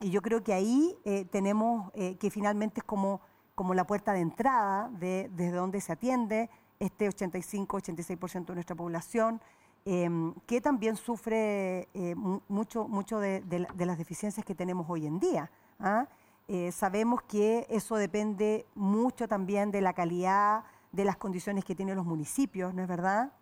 [0.00, 3.22] Y yo creo que ahí eh, tenemos eh, que finalmente es como,
[3.54, 9.40] como la puerta de entrada de, desde donde se atiende este 85-86% de nuestra población,
[9.86, 12.14] em, que también sufre eh,
[12.48, 13.42] mucho, mucho de,
[13.78, 15.50] las deficiencias que tenemos hoy en día.
[15.80, 16.06] ¿ah?
[16.48, 21.96] Eh, sabemos que eso depende mucho también de la calidad, de las condiciones que tienen
[21.96, 23.32] los municipios, ¿no es verdad?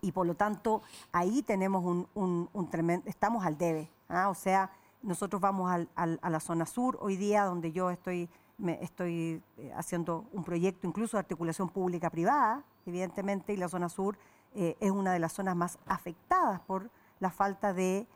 [0.00, 3.88] Y por lo tanto, ahí tenemos un, tremendo, estamos al debe.
[4.08, 4.28] ¿ah?
[4.28, 4.70] O sea,
[5.02, 8.28] nosotros vamos a la zona sur hoy día, donde yo estoy,
[8.80, 14.18] estoy eh, haciendo un proyecto incluso de articulación pública-privada, evidentemente, y la zona sur
[14.60, 16.90] eh, es una de las zonas más afectadas por
[17.20, 18.06] la falta de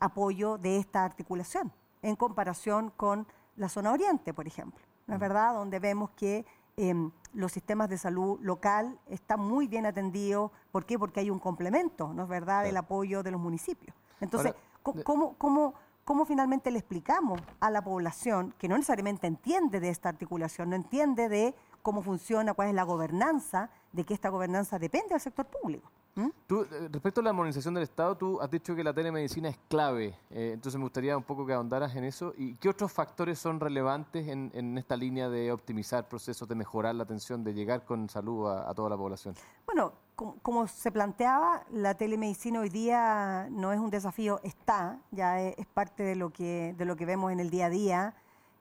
[0.00, 1.72] apoyo de esta articulación,
[2.02, 3.26] en comparación con
[3.56, 5.54] la zona oriente, por ejemplo, ¿no es verdad?
[5.54, 6.44] Donde vemos que
[6.76, 10.50] em, los sistemas de salud local están muy bien atendidos.
[10.70, 10.98] ¿Por qué?
[10.98, 13.94] Porque hay un complemento, ¿no es verdad?, del apoyo de los municipios.
[14.20, 15.74] Entonces, ¿cómo, cómo,
[16.04, 20.76] cómo finalmente le explicamos a la población que no necesariamente entiende de esta articulación, no
[20.76, 25.46] entiende de cómo funciona, cuál es la gobernanza, de que esta gobernanza depende del sector
[25.46, 25.90] público?
[26.14, 26.28] ¿Mm?
[26.46, 29.58] Tú, eh, respecto a la modernización del Estado, tú has dicho que la telemedicina es
[29.68, 32.34] clave, eh, entonces me gustaría un poco que ahondaras en eso.
[32.36, 37.04] ¿Y qué otros factores son relevantes en, esta línea de optimizar procesos, de mejorar la
[37.04, 39.34] atención, de llegar con salud a, toda la población?
[39.64, 45.66] Bueno, como, se planteaba, la telemedicina hoy día no es un desafío, está, ya es,
[45.66, 48.14] parte de lo, que, de lo que vemos en el día a día.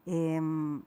[0.06, 0.82] Em,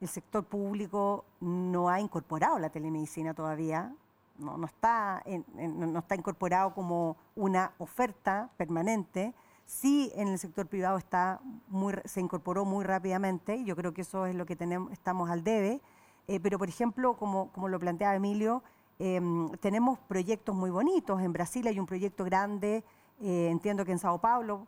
[0.00, 3.92] el sector público no ha incorporado la telemedicina todavía
[4.38, 9.34] no, está incorporado como una oferta permanente.
[9.66, 11.40] Sí, en el sector privado está
[12.04, 14.56] se incorporó muy rápidamente, y yo creo que eso es lo que
[14.92, 15.80] estamos al debe.
[16.26, 18.62] Eh, pero, por ejemplo, como, como lo planteaba Emilio,
[18.98, 21.20] em, tenemos proyectos muy bonitos.
[21.20, 22.84] En Brasil hay un proyecto grande,
[23.20, 24.66] eh, entiendo que en Sao Paulo,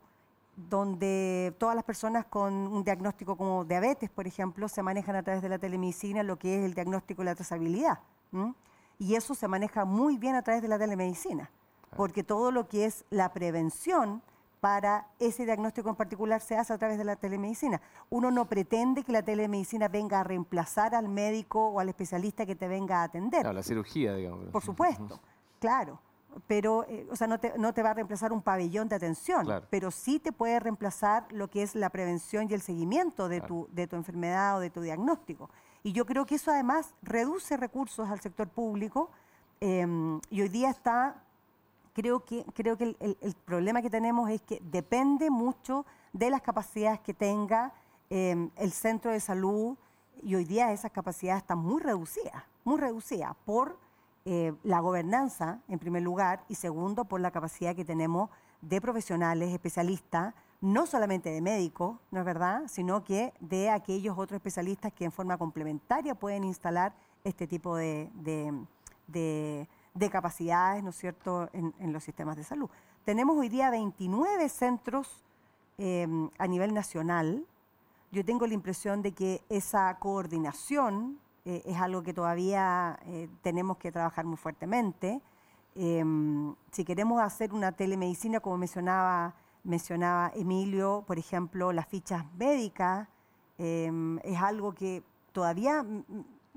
[0.69, 5.43] donde todas las personas con un diagnóstico como diabetes, por ejemplo, se manejan a través
[5.43, 8.01] de la telemedicina lo que es el diagnóstico y la trazabilidad.
[8.99, 11.51] Y eso se maneja muy bien a través de la telemedicina,
[11.97, 14.23] porque todo lo que es la prevención
[14.61, 17.81] para ese diagnóstico en particular se hace a través de la telemedicina.
[18.11, 22.55] Uno no pretende que la telemedicina venga a reemplazar al médico o al especialista que
[22.55, 23.41] te venga a atender.
[23.41, 24.51] Claro, la cirugía, digamos.
[24.51, 25.19] Por supuesto,
[25.59, 25.99] claro.
[26.47, 29.47] Pero, eh, o sea, no te, no te, va a reemplazar un pabellón de atención,
[29.71, 33.69] pero sí te puede reemplazar lo que es la prevención y el seguimiento de, tu,
[33.73, 35.51] de tu enfermedad o de tu diagnóstico.
[35.83, 39.11] Y yo creo que eso además reduce recursos al sector público
[39.61, 41.23] em, y hoy día está,
[41.95, 47.01] creo que, creo que el, problema que tenemos es que depende mucho de las capacidades
[47.01, 47.73] que tenga
[48.11, 49.77] em, el centro de salud
[50.23, 53.79] y hoy día esas capacidades están muy reducidas, muy reducidas por
[54.27, 58.29] eh, la gobernanza en primer lugar y segundo por la capacidad que tenemos
[58.61, 64.37] de profesionales, especialistas, no solamente de médicos, ¿no es verdad?, sino que de aquellos otros
[64.37, 66.95] especialistas que en forma complementaria pueden instalar
[67.25, 68.11] este tipo de,
[70.11, 72.69] capacidades, ¿no es cierto?, en, los sistemas de salud.
[73.07, 75.25] Tenemos hoy día 29 centros
[75.79, 77.47] em, a nivel nacional.
[78.13, 83.79] Yo tengo la impresión de que esa coordinación eh, es algo que todavía eh, tenemos
[83.79, 85.21] que trabajar muy fuertemente.
[85.75, 89.35] Em, si queremos hacer una telemedicina, como mencionaba
[89.65, 93.09] mencionaba Emilio, por ejemplo, las fichas médicas,
[93.59, 95.85] em, es algo que todavía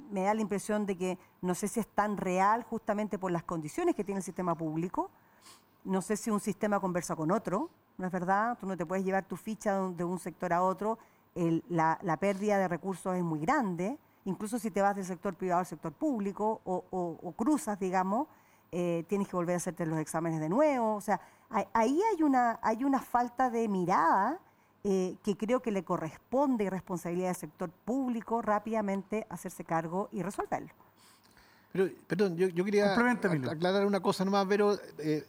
[0.10, 3.44] me da la impresión de que no sé si es tan real justamente por las
[3.44, 5.10] condiciones que tiene el sistema público.
[5.84, 8.58] No sé si un sistema conversa con otro, ¿no es verdad?
[8.60, 10.98] Tú no te puedes llevar tu ficha de un sector a otro.
[11.70, 13.98] la, pérdida de recursos es muy grande.
[14.26, 18.28] Incluso si te vas del sector privado al sector público o, cruzas, digamos,
[18.72, 20.96] eh, tienes que volver a hacerte los exámenes de nuevo.
[20.96, 21.20] O sea,
[21.74, 24.40] ahí hay una, hay una falta de mirada
[24.84, 30.22] eh, que creo que le corresponde y responsabilidad del sector público rápidamente hacerse cargo y
[30.24, 30.74] resolverlo.
[31.72, 35.26] Pero, perdón, yo, quería aclarar una cosa nomás, pero eh,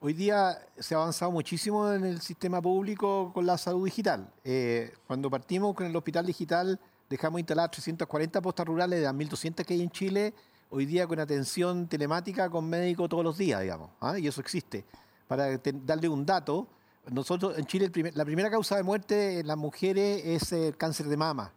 [0.00, 4.32] hoy día se ha avanzado muchísimo en el sistema público con la salud digital.
[4.44, 6.80] Eh, cuando partimos con el hospital digital,
[7.10, 10.32] dejamos instalar 340 postas rurales de las 1.200 que hay en Chile
[10.70, 14.16] hoy día con atención telemática con médico todos los días, digamos, ¿ah?
[14.16, 14.84] y eso existe.
[15.26, 16.68] Para darle un dato,
[17.10, 21.16] nosotros en Chile la primera causa de muerte en las mujeres es el cáncer de
[21.16, 21.52] mama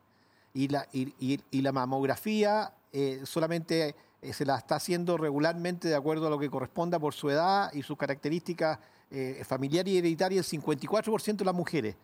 [0.53, 6.27] y la, y, la mamografía eh, solamente eh, se la está haciendo regularmente de acuerdo
[6.27, 8.79] a lo que corresponda por su edad y sus características
[9.11, 11.95] eh, familiares y hereditarias, el 54% de las mujeres.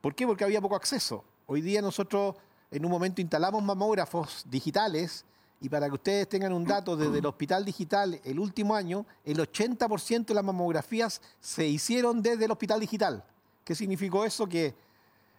[0.00, 0.26] ¿Por qué?
[0.26, 1.24] Porque había poco acceso.
[1.46, 2.36] Hoy día nosotros
[2.70, 5.24] en un momento instalamos mamógrafos digitales
[5.60, 9.38] y para que ustedes tengan un dato, desde el hospital digital el último año, el
[9.38, 13.24] 80% de las mamografías se hicieron desde el hospital digital.
[13.64, 14.46] ¿Qué significó eso?
[14.46, 14.74] Que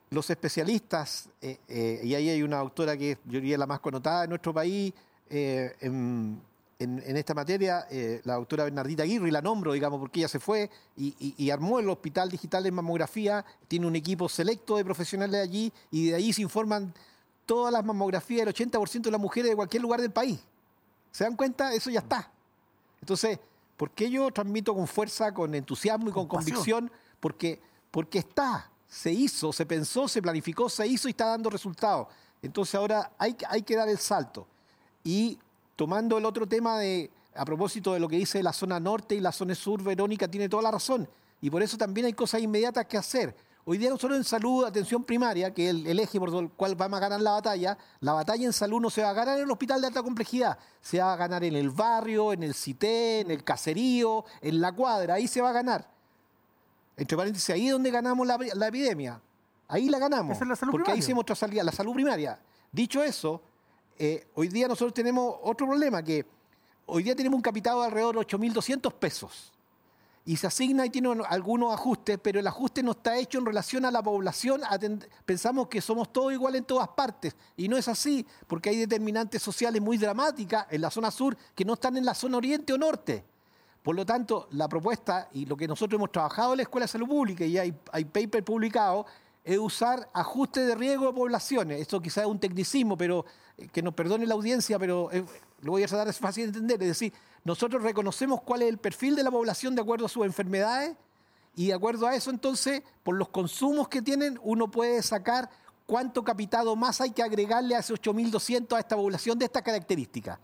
[0.09, 4.23] los especialistas, eh, eh, y ahí hay una doctora que yo diría la más connotada
[4.23, 4.93] en nuestro país
[5.29, 6.41] eh, en,
[6.79, 7.85] esta materia,
[8.23, 11.89] la doctora Bernardita Aguirre, la nombro, digamos, porque ella se fue y, y, armó el
[11.89, 16.41] hospital digital en mamografía, tiene un equipo selecto de profesionales allí y de ahí se
[16.41, 16.93] informan
[17.49, 20.39] todas las mamografías del 80% de las mujeres de cualquier lugar del país.
[21.11, 21.73] ¿Se dan cuenta?
[21.73, 22.31] Eso ya está.
[23.01, 23.39] Entonces,
[23.75, 26.91] ¿por qué yo transmito con fuerza, con entusiasmo y con, convicción?
[27.19, 32.09] Porque, porque está, se hizo, se pensó, se planificó, se hizo y está dando resultados.
[32.43, 34.45] Entonces ahora hay, hay que dar el salto.
[35.03, 35.39] Y
[35.75, 39.21] tomando el otro tema de, a propósito de lo que dice la zona norte y
[39.21, 41.09] la zona sur, Verónica tiene toda la razón.
[41.41, 43.35] Y por eso también hay cosas inmediatas que hacer.
[43.71, 46.97] Hoy día nosotros en salud, atención primaria, que es el, eje por el cual vamos
[46.97, 49.51] a ganar la batalla, la batalla en salud no se va a ganar en el
[49.51, 53.29] hospital de alta complejidad, se va a ganar en el barrio, en el CITE, en
[53.29, 55.87] el caserío, en la cuadra, ahí se va a ganar.
[56.97, 59.21] Entre paréntesis, ahí es donde ganamos la, epidemia.
[59.67, 60.41] Ahí la ganamos.
[60.41, 60.93] es la salud porque primaria.
[60.93, 62.39] ahí hicimos otra salida, la salud primaria.
[62.71, 63.39] Dicho eso,
[63.99, 66.25] eh, hoy día nosotros tenemos otro problema, que
[66.87, 69.53] hoy día tenemos un capital de alrededor de 8.200 pesos
[70.29, 73.83] y se asigna y tiene algunos ajustes, pero el ajuste no está hecho en relación
[73.83, 74.61] a la población.
[75.25, 79.41] Pensamos que somos todos iguales en todas partes y no es así, porque hay determinantes
[79.41, 82.77] sociales muy dramáticas en la zona sur que no están en la zona oriente o
[82.77, 83.25] norte.
[83.81, 86.89] Por lo tanto, la propuesta y lo que nosotros hemos trabajado en la Escuela de
[86.89, 89.07] Salud Pública y hay, hay paper publicado
[89.43, 91.81] es usar ajustes de riesgo de poblaciones.
[91.81, 93.25] Esto quizás es un tecnicismo, pero
[93.57, 95.23] eh, que nos perdone la audiencia, pero eh,
[95.61, 96.81] lo voy a tratar de fácil de entender.
[96.83, 97.13] Es decir,
[97.43, 100.95] nosotros reconocemos cuál es el perfil de la población de acuerdo a sus enfermedades
[101.55, 105.49] y de acuerdo a eso entonces, por los consumos que tienen, uno puede sacar
[105.85, 110.39] cuánto capitado más hay que agregarle a ese 8.200 a esta población de estas características.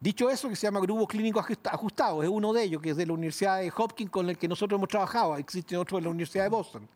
[0.00, 3.06] Dicho eso, que se llama Grupo Clínico Ajustado, es uno de ellos, que es de
[3.06, 6.44] la Universidad de Hopkins con el que nosotros hemos trabajado, existe otro de la Universidad
[6.44, 6.88] de Boston.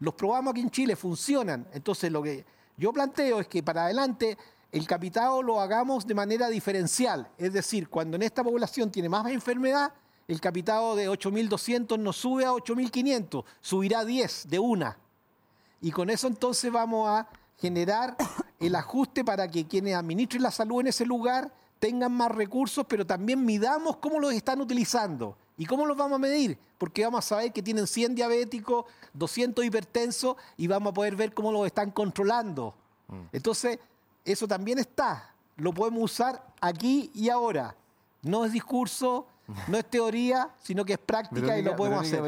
[0.00, 1.66] Los probamos aquí en Chile, funcionan.
[1.72, 2.44] Entonces, lo que
[2.76, 4.36] yo planteo es que para adelante
[4.72, 7.28] el capitado lo hagamos de manera diferencial.
[7.38, 9.92] Es decir, cuando en esta población tiene más enfermedad,
[10.28, 14.96] el capitado de 8.200 no sube a 8.500, subirá a 10 de una.
[15.80, 17.28] Y con eso entonces vamos a
[17.58, 18.16] generar
[18.60, 23.06] el ajuste para que quienes administren la salud en ese lugar tengan más recursos, pero
[23.06, 25.36] también midamos cómo los están utilizando.
[25.60, 26.56] ¿Y cómo los vamos a medir?
[26.78, 31.34] Porque vamos a saber que tienen 100 diabéticos, 200 hipertensos y vamos a poder ver
[31.34, 32.74] cómo los están controlando.
[33.08, 33.24] Mm.
[33.30, 33.78] Entonces,
[34.24, 35.34] eso también está.
[35.58, 37.76] Lo podemos usar aquí y ahora.
[38.22, 39.26] No es discurso,
[39.68, 42.22] no es teoría, sino que es práctica y lo podemos hacer.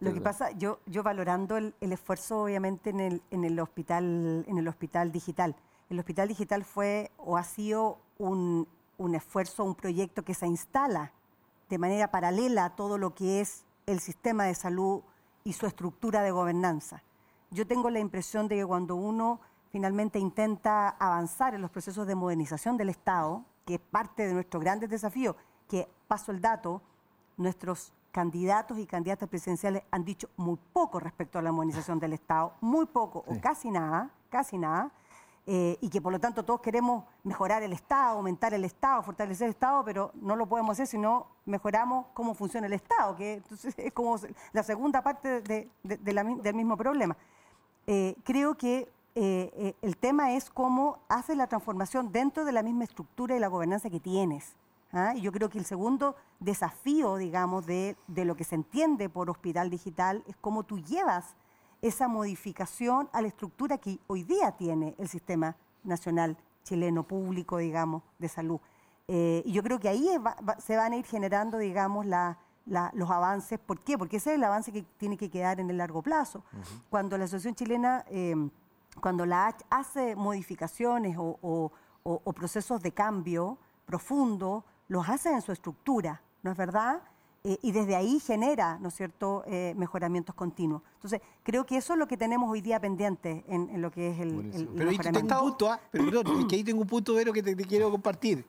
[0.00, 4.56] lo que pasa, yo, yo valorando el, esfuerzo, obviamente, en el, en el hospital, en
[4.56, 5.54] el hospital digital.
[5.90, 11.12] El hospital digital fue o ha sido un, un esfuerzo, un proyecto que se instala
[11.68, 15.02] de manera paralela a todo lo que es el sistema de salud
[15.44, 17.02] y su estructura de gobernanza.
[17.50, 19.40] Yo tengo la impresión de que cuando uno
[19.70, 24.60] finalmente intenta avanzar en los procesos de modernización del Estado, que es parte de nuestro
[24.60, 25.36] grandes desafío,
[25.68, 26.82] que paso el dato,
[27.36, 32.54] nuestros candidatos y candidatas presidenciales han dicho muy poco respecto a la modernización del Estado,
[32.60, 34.90] muy poco o casi nada, casi nada,
[35.46, 39.46] eh, y que por lo tanto todos queremos mejorar el Estado, aumentar el Estado, fortalecer
[39.46, 43.34] el Estado, pero no lo podemos hacer si no mejoramos cómo funciona el Estado, que
[43.34, 44.18] entonces es como
[44.52, 45.40] la segunda parte
[45.82, 47.16] del mismo problema.
[47.86, 52.84] Eh, creo que eh, el tema es cómo haces la transformación dentro de la misma
[52.84, 54.56] estructura y la gobernanza que tienes.
[54.92, 55.14] ¿ah?
[55.14, 59.70] Y yo creo que el segundo desafío, digamos, de, lo que se entiende por hospital
[59.70, 61.34] digital es cómo tú llevas
[61.82, 68.02] esa modificación a la estructura que hoy día tiene el sistema nacional chileno público, digamos,
[68.18, 68.60] de salud.
[69.08, 70.08] Eh, y yo creo que ahí
[70.58, 73.58] se van a ir generando, digamos, los avances.
[73.58, 73.96] ¿Por qué?
[73.96, 76.42] Porque ese es el avance que tiene que quedar en el largo plazo.
[76.90, 78.04] Cuando la Asociación Chilena
[79.00, 81.72] cuando la H hace modificaciones o,
[82.34, 87.02] procesos de cambio profundo, los hace en su estructura, ¿no es verdad?
[87.46, 90.82] Eh, y desde ahí genera, ¿no es cierto?, eh, mejoramientos continuos.
[90.94, 94.18] Entonces, creo que eso es lo que tenemos hoy día pendiente en, lo que es
[94.18, 95.80] el, Pero ahí tengo un punto, ¿ah?
[95.92, 98.44] perdón, que ahí tengo un punto, Vero, que te, quiero compartir.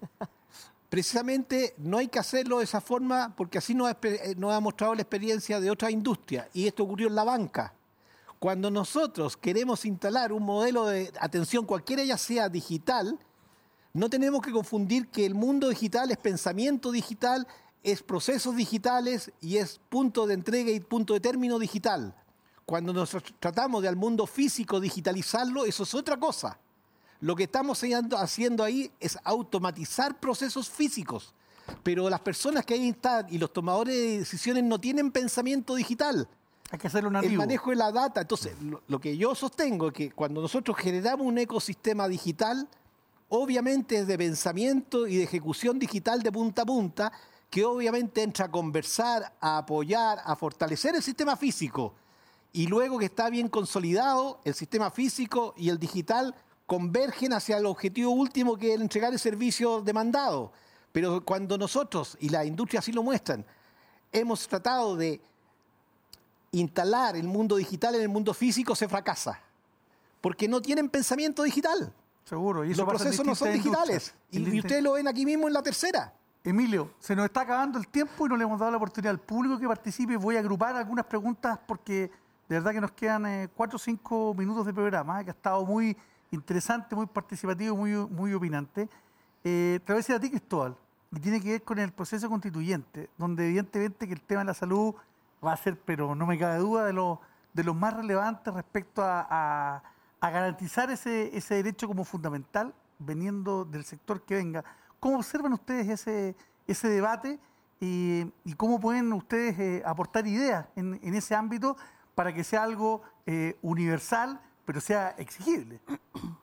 [0.90, 3.96] Precisamente no hay que hacerlo de esa forma porque así nos,
[4.36, 7.76] nos ha mostrado la experiencia de otras industrias y esto ocurrió en la banca.
[8.40, 13.20] Cuando nosotros queremos instalar un modelo de atención, cualquiera ya sea digital,
[13.94, 17.48] no tenemos que confundir que el mundo digital es pensamiento digital,
[17.84, 22.14] es procesos digitales y es punto de entrega y punto de término digital.
[22.66, 26.60] cuando nos tratamos de al mundo físico digitalizarlo, eso es otra cosa.
[27.22, 27.82] Lo que estamos
[28.18, 31.34] haciendo ahí es automatizar procesos físicos.
[31.84, 36.28] Pero las personas que ahí están y los tomadores de decisiones no tienen pensamiento digital.
[36.70, 37.32] Hay que hacerlo nativo.
[37.32, 38.22] El manejo de la data.
[38.22, 38.54] Entonces,
[38.88, 42.68] lo, que yo sostengo es que cuando nosotros generamos un ecosistema digital,
[43.30, 47.12] obviamente es de pensamiento y de ejecución digital de punta a punta,
[47.50, 51.96] que obviamente entra a conversar, a apoyar, a fortalecer el sistema físico.
[52.54, 56.36] Y luego que está bien consolidado, el sistema físico y el digital
[56.66, 60.52] convergen hacia el objetivo último que es entregar el servicio demandado.
[60.92, 63.46] Pero cuando nosotros, y la industria así lo muestran,
[64.12, 65.22] hemos tratado de
[66.52, 69.42] instalar el mundo digital en el mundo físico, se fracasa.
[70.22, 71.94] Porque no tienen pensamiento digital.
[72.26, 72.66] Seguro.
[72.66, 74.14] Y Los procesos no son digitales.
[74.32, 76.14] Y, ustedes lo ven aquí mismo en la tercera.
[76.50, 79.20] Emilio, se nos está acabando el tiempo y no le hemos dado la oportunidad al
[79.20, 80.16] público que participe.
[80.16, 82.10] Voy a agrupar algunas preguntas porque
[82.48, 85.66] de verdad que nos quedan eh, cuatro o cinco minutos de programa, que ha estado
[85.66, 85.98] muy
[86.32, 88.88] interesante, muy participativo, muy, muy opinante.
[89.44, 90.78] Eh, te voy a decir a ti, Cristóbal,
[91.12, 94.54] y tiene que ver con el proceso constituyente, donde evidentemente que el tema de la
[94.54, 94.96] salud
[95.46, 97.20] va a ser, pero no me cabe duda, de los
[97.54, 99.84] de los más relevantes respecto a,
[100.22, 104.64] garantizar ese, ese derecho como fundamental, veniendo del sector que venga.
[105.00, 106.36] ¿Cómo observan ustedes ese,
[106.68, 107.40] ese debate
[107.80, 108.26] y,
[108.56, 111.78] cómo pueden ustedes eh, aportar ideas en, en, ese ámbito
[112.16, 115.80] para que sea algo eh, universal pero sea exigible.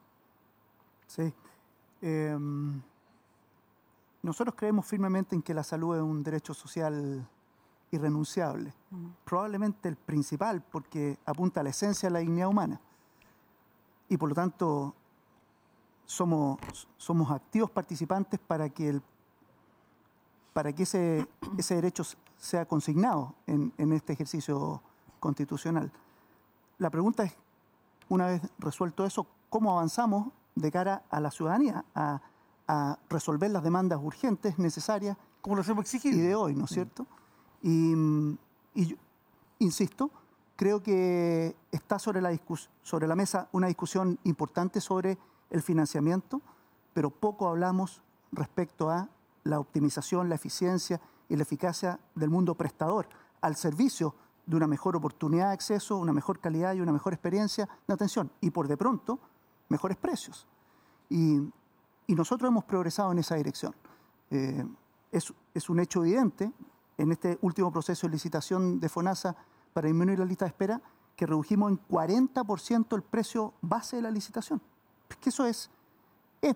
[1.07, 1.33] Sí.
[2.03, 2.83] Em,
[4.21, 7.25] nosotros creemos firmemente en que la salud es un derecho social
[7.93, 8.75] irrenunciable.
[9.25, 12.81] Probablemente el principal, porque apunta a la esencia de la dignidad humana.
[14.09, 14.97] Y por lo tanto,
[16.07, 16.59] somos,
[16.97, 19.03] somos activos participantes para que, el,
[20.53, 21.27] para que ese,
[21.59, 22.05] ese derecho
[22.37, 24.83] sea consignado en, en este ejercicio
[25.21, 25.91] constitucional.
[26.79, 27.37] La pregunta es
[28.09, 32.21] una vez resuelto eso, cómo avanzamos de cara a la ciudadanía, a,
[33.11, 35.19] resolver las demandas urgentes, necesarias.
[35.43, 36.17] Como lo hemos exigido.
[36.17, 37.07] Y de hoy, ¿no es cierto?
[37.63, 37.93] Y,
[39.59, 40.11] insisto,
[40.57, 42.35] creo que está sobre la,
[42.83, 45.19] sobre la mesa una discusión importante sobre
[45.51, 46.41] el financiamiento,
[46.93, 49.09] pero poco hablamos respecto a
[49.45, 53.09] la optimización, la eficiencia y la eficacia del mundo prestador
[53.41, 54.15] al servicio
[54.47, 58.31] de una mejor oportunidad de acceso, una mejor calidad y una mejor experiencia de atención.
[58.41, 59.19] Y por de pronto,
[59.69, 60.47] mejores precios.
[61.09, 61.41] Y,
[62.07, 63.75] nosotros hemos progresado en esa dirección.
[64.31, 64.65] Eh,
[65.11, 66.53] es, un hecho evidente
[66.99, 69.35] en este último proceso de licitación de FONASA
[69.73, 70.83] para disminuir la lista de espera
[71.17, 74.61] que redujimos en 40% el precio base de la licitación.
[75.09, 75.71] Es que eso es,
[76.41, 76.55] es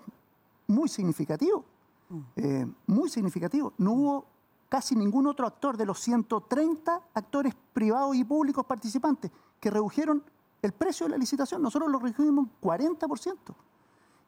[0.66, 1.64] muy significativo.
[2.08, 2.20] Mm.
[2.36, 3.72] Eh, muy significativo.
[3.78, 4.26] No hubo
[4.68, 9.30] casi ningún otro actor de los 130 actores privados y públicos participantes
[9.60, 10.22] que redujeron
[10.62, 11.62] el precio de la licitación.
[11.62, 13.36] Nosotros lo redujimos 40%.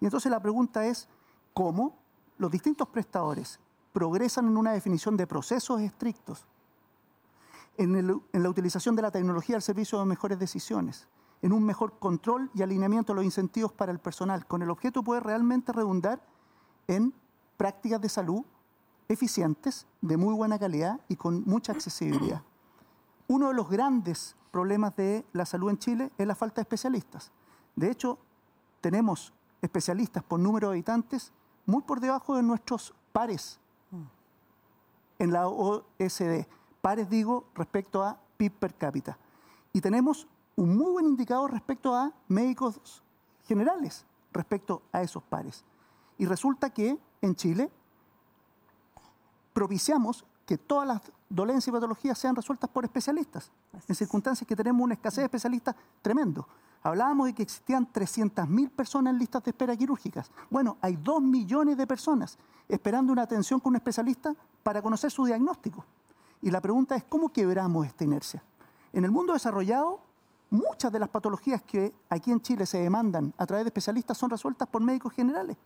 [0.00, 1.08] Y entonces la pregunta es,
[1.52, 1.96] ¿cómo
[2.38, 3.60] los distintos prestadores
[3.92, 6.46] progresan en una definición de procesos estrictos,
[7.76, 11.08] en, la utilización de la tecnología al servicio de mejores decisiones,
[11.42, 15.00] en un mejor control y alineamiento de los incentivos para el personal, con el objeto
[15.00, 16.20] de poder realmente redundar
[16.86, 17.14] en
[17.56, 18.44] prácticas de salud
[19.08, 22.42] eficientes, de muy buena calidad y con mucha accesibilidad.
[23.26, 27.32] Uno de los grandes problemas de la salud en Chile es la falta de especialistas.
[27.76, 28.18] De hecho,
[28.80, 29.32] tenemos
[29.62, 31.32] especialistas por número de habitantes
[31.66, 33.60] muy por debajo de nuestros pares
[35.18, 36.46] en la OSD.
[36.80, 39.18] Pares digo respecto a PIB per cápita.
[39.72, 40.26] Y tenemos
[40.60, 43.02] un muy buen indicador respecto a médicos
[43.44, 45.64] generales, respecto a esos pares.
[46.18, 47.70] Y resulta que en Chile
[49.54, 51.00] propiciamos que todas las
[51.30, 53.50] dolencias y patologías sean resueltas por especialistas,
[53.88, 56.46] en circunstancias que tenemos una escasez de especialistas tremendo.
[56.82, 60.30] Hablábamos de que existían 300.000 personas en listas de espera quirúrgicas.
[60.50, 62.38] Bueno, hay 2 millones de personas
[62.68, 65.86] esperando una atención con un especialista para conocer su diagnóstico.
[66.42, 68.42] Y la pregunta es, ¿cómo quebramos esta inercia?
[68.92, 70.09] En el mundo desarrollado,
[70.50, 74.30] muchas de las patologías que aquí en Chile se demandan a través de especialistas son
[74.30, 75.56] resueltas por médicos generales.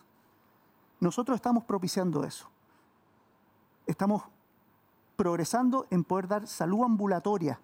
[1.01, 2.49] Nosotros estamos propiciando eso
[3.87, 4.23] estamos
[5.17, 7.61] progresando en poder dar salud ambulatoria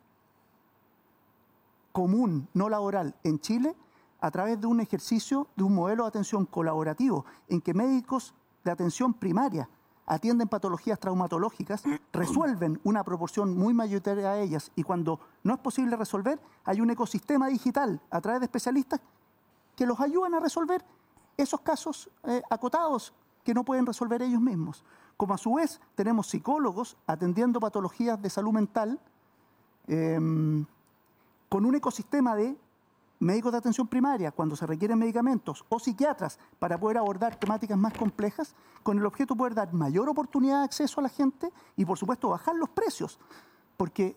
[1.93, 3.75] común, no laboral, en Chile
[4.21, 8.71] a través de un ejercicio de un modelo de atención colaborativo en que médicos de
[8.71, 9.69] atención primaria
[10.11, 15.97] atienden patologías traumatológicas, resuelven una proporción muy mayoritaria de ellas y cuando no es posible
[15.97, 19.01] resolver, hay un ecosistema digital a través de especialistas
[19.77, 20.85] que los ayudan a resolver
[21.37, 24.85] esos casos eh, acotados que no pueden resolver ellos mismos.
[25.17, 28.99] Como a su vez tenemos psicólogos atendiendo patologías de salud mental
[29.87, 30.67] em,
[31.49, 32.59] con un ecosistema de
[33.21, 37.93] médicos de atención primaria cuando se requieren medicamentos o psiquiatras para poder abordar temáticas más
[37.93, 41.85] complejas, con el objeto de poder dar mayor oportunidad de acceso a la gente y
[41.85, 43.19] por supuesto bajar los precios,
[43.77, 44.17] porque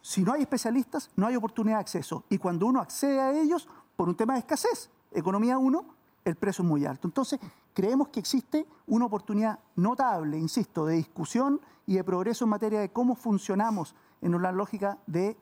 [0.00, 3.68] si no hay especialistas no hay oportunidad de acceso y cuando uno accede a ellos
[3.96, 5.84] por un tema de escasez, economía uno,
[6.24, 7.08] el precio es muy alto.
[7.08, 7.40] Entonces,
[7.74, 12.90] creemos que existe una oportunidad notable, insisto, de discusión y de progreso en materia de
[12.90, 15.36] cómo funcionamos en una lógica de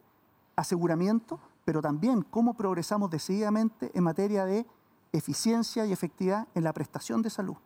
[0.54, 4.64] aseguramiento, pero también cómo progresamos decididamente en materia de
[5.12, 7.56] eficiencia y efectividad en la prestación de salud.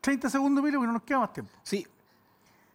[0.00, 1.52] 30 segundos, Emilio, que no nos queda más tiempo.
[1.62, 1.86] Sí,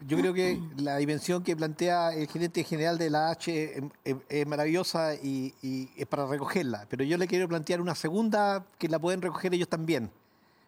[0.08, 3.90] yo creo que la dimensión que plantea el gerente general de la H
[4.30, 8.88] es, maravillosa y, y, es para recogerla, pero yo le quiero plantear una segunda que
[8.88, 10.12] la pueden recoger ellos también,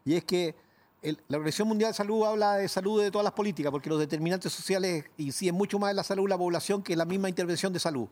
[0.05, 0.55] y es que
[1.01, 4.51] la Organización Mundial de Salud habla de salud de todas las políticas, porque los determinantes
[4.51, 7.71] sociales inciden mucho más en la salud de la población que en la misma intervención
[7.71, 8.07] de salud.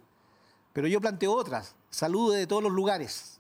[0.74, 3.40] Pero yo planteo otras, salud de todos los lugares.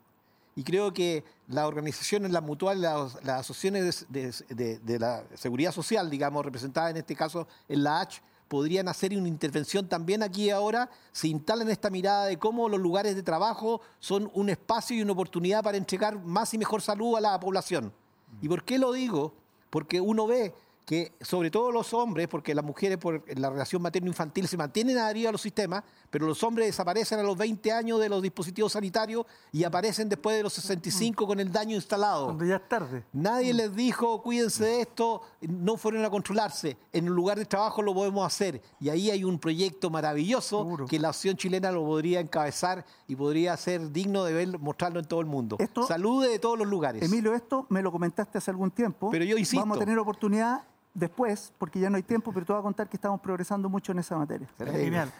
[0.55, 6.91] Y creo que las organizaciones, las mutuales, las, asociaciones de, la seguridad social, digamos, representadas
[6.91, 11.27] en este caso en la H, podrían hacer una intervención también aquí y ahora, se
[11.27, 15.63] instalan esta mirada de cómo los lugares de trabajo son un espacio y una oportunidad
[15.63, 17.93] para entregar más y mejor salud a la población.
[18.41, 19.33] ¿Y por qué lo digo?
[19.69, 20.53] Porque uno ve
[20.89, 25.29] que sobre todo los hombres, porque las mujeres por la relación materno-infantil se mantienen adheridas
[25.29, 29.23] a los sistemas, pero los hombres desaparecen a los 20 años de los dispositivos sanitarios
[29.51, 32.25] y aparecen después de los 65 con el daño instalado.
[32.25, 33.03] Cuando ya es tarde.
[33.13, 36.75] Nadie les dijo, cuídense de esto, no fueron a controlarse.
[36.91, 38.59] En un lugar de trabajo lo podemos hacer.
[38.79, 43.55] Y ahí hay un proyecto maravilloso que la acción chilena lo podría encabezar y podría
[43.57, 45.57] ser digno de ver, mostrarlo en todo el mundo.
[45.59, 47.03] Esto, Salude de todos los lugares.
[47.03, 49.11] Emilio, esto me lo comentaste hace algún tiempo.
[49.11, 49.59] Pero yo insisto.
[49.61, 50.63] Vamos a tener oportunidad
[50.93, 53.91] después, porque ya no hay tiempo, pero te voy a contar que estamos progresando mucho
[53.91, 54.47] en esa materia.
[54.57, 55.11] Genial.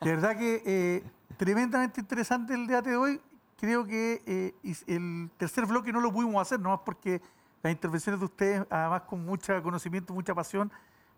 [0.00, 1.04] De verdad que eh,
[1.36, 3.20] tremendamente interesante el debate de hoy.
[3.58, 4.54] Creo que eh,
[4.86, 7.20] el tercer bloque no lo pudimos hacer, nomás porque
[7.62, 10.70] las intervenciones de ustedes, además con mucho conocimiento, mucha pasión,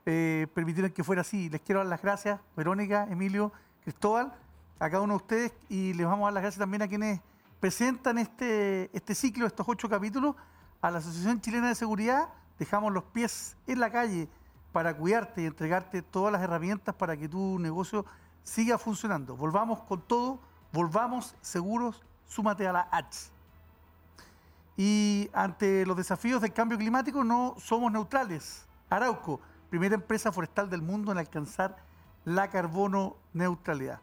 [0.07, 1.51] eh, permitieron que fuera así.
[1.51, 3.53] Les quiero dar las gracias, Verónica, Emilio,
[3.83, 4.33] Cristóbal,
[4.79, 7.21] a cada uno de ustedes y les vamos a dar las gracias también a quienes
[7.61, 10.35] presentan este, este ciclo, estos ocho capítulos,
[10.81, 12.31] a la Asociación Chilena de Seguridad
[12.61, 14.29] dejamos los pies en la calle
[14.71, 18.05] para cuidarte y entregarte todas las herramientas para que tu negocio
[18.45, 19.35] siga funcionando.
[19.35, 20.39] Volvamos con todo,
[20.71, 23.31] volvamos seguros, súmate a la H.
[24.77, 28.67] Y ante los desafíos del cambio climático no somos neutrales.
[28.91, 29.41] Arauco,
[29.71, 31.79] primera empresa forestal del mundo en alcanzar
[32.27, 34.01] la carbono neutralidad.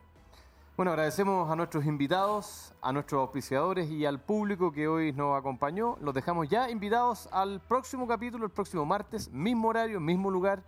[0.78, 5.98] Bueno, agradecemos a nuestros invitados, a nuestros auspiciadores y al público que hoy nos acompañó.
[6.02, 10.62] Los dejamos ya invitados al próximo capítulo, el próximo martes, mismo horario, mismo lugar.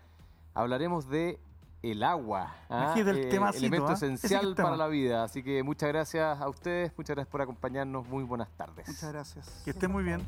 [0.55, 1.39] Hablaremos de
[1.83, 2.95] el agua, ¿ah?
[2.97, 3.93] el eh, elemento ¿ah?
[3.93, 5.23] esencial para la vida.
[5.23, 8.07] Así que muchas gracias a ustedes, muchas gracias por acompañarnos.
[8.07, 8.87] Muy buenas tardes.
[8.87, 9.61] Muchas gracias.
[9.63, 10.25] Que estén muy bien.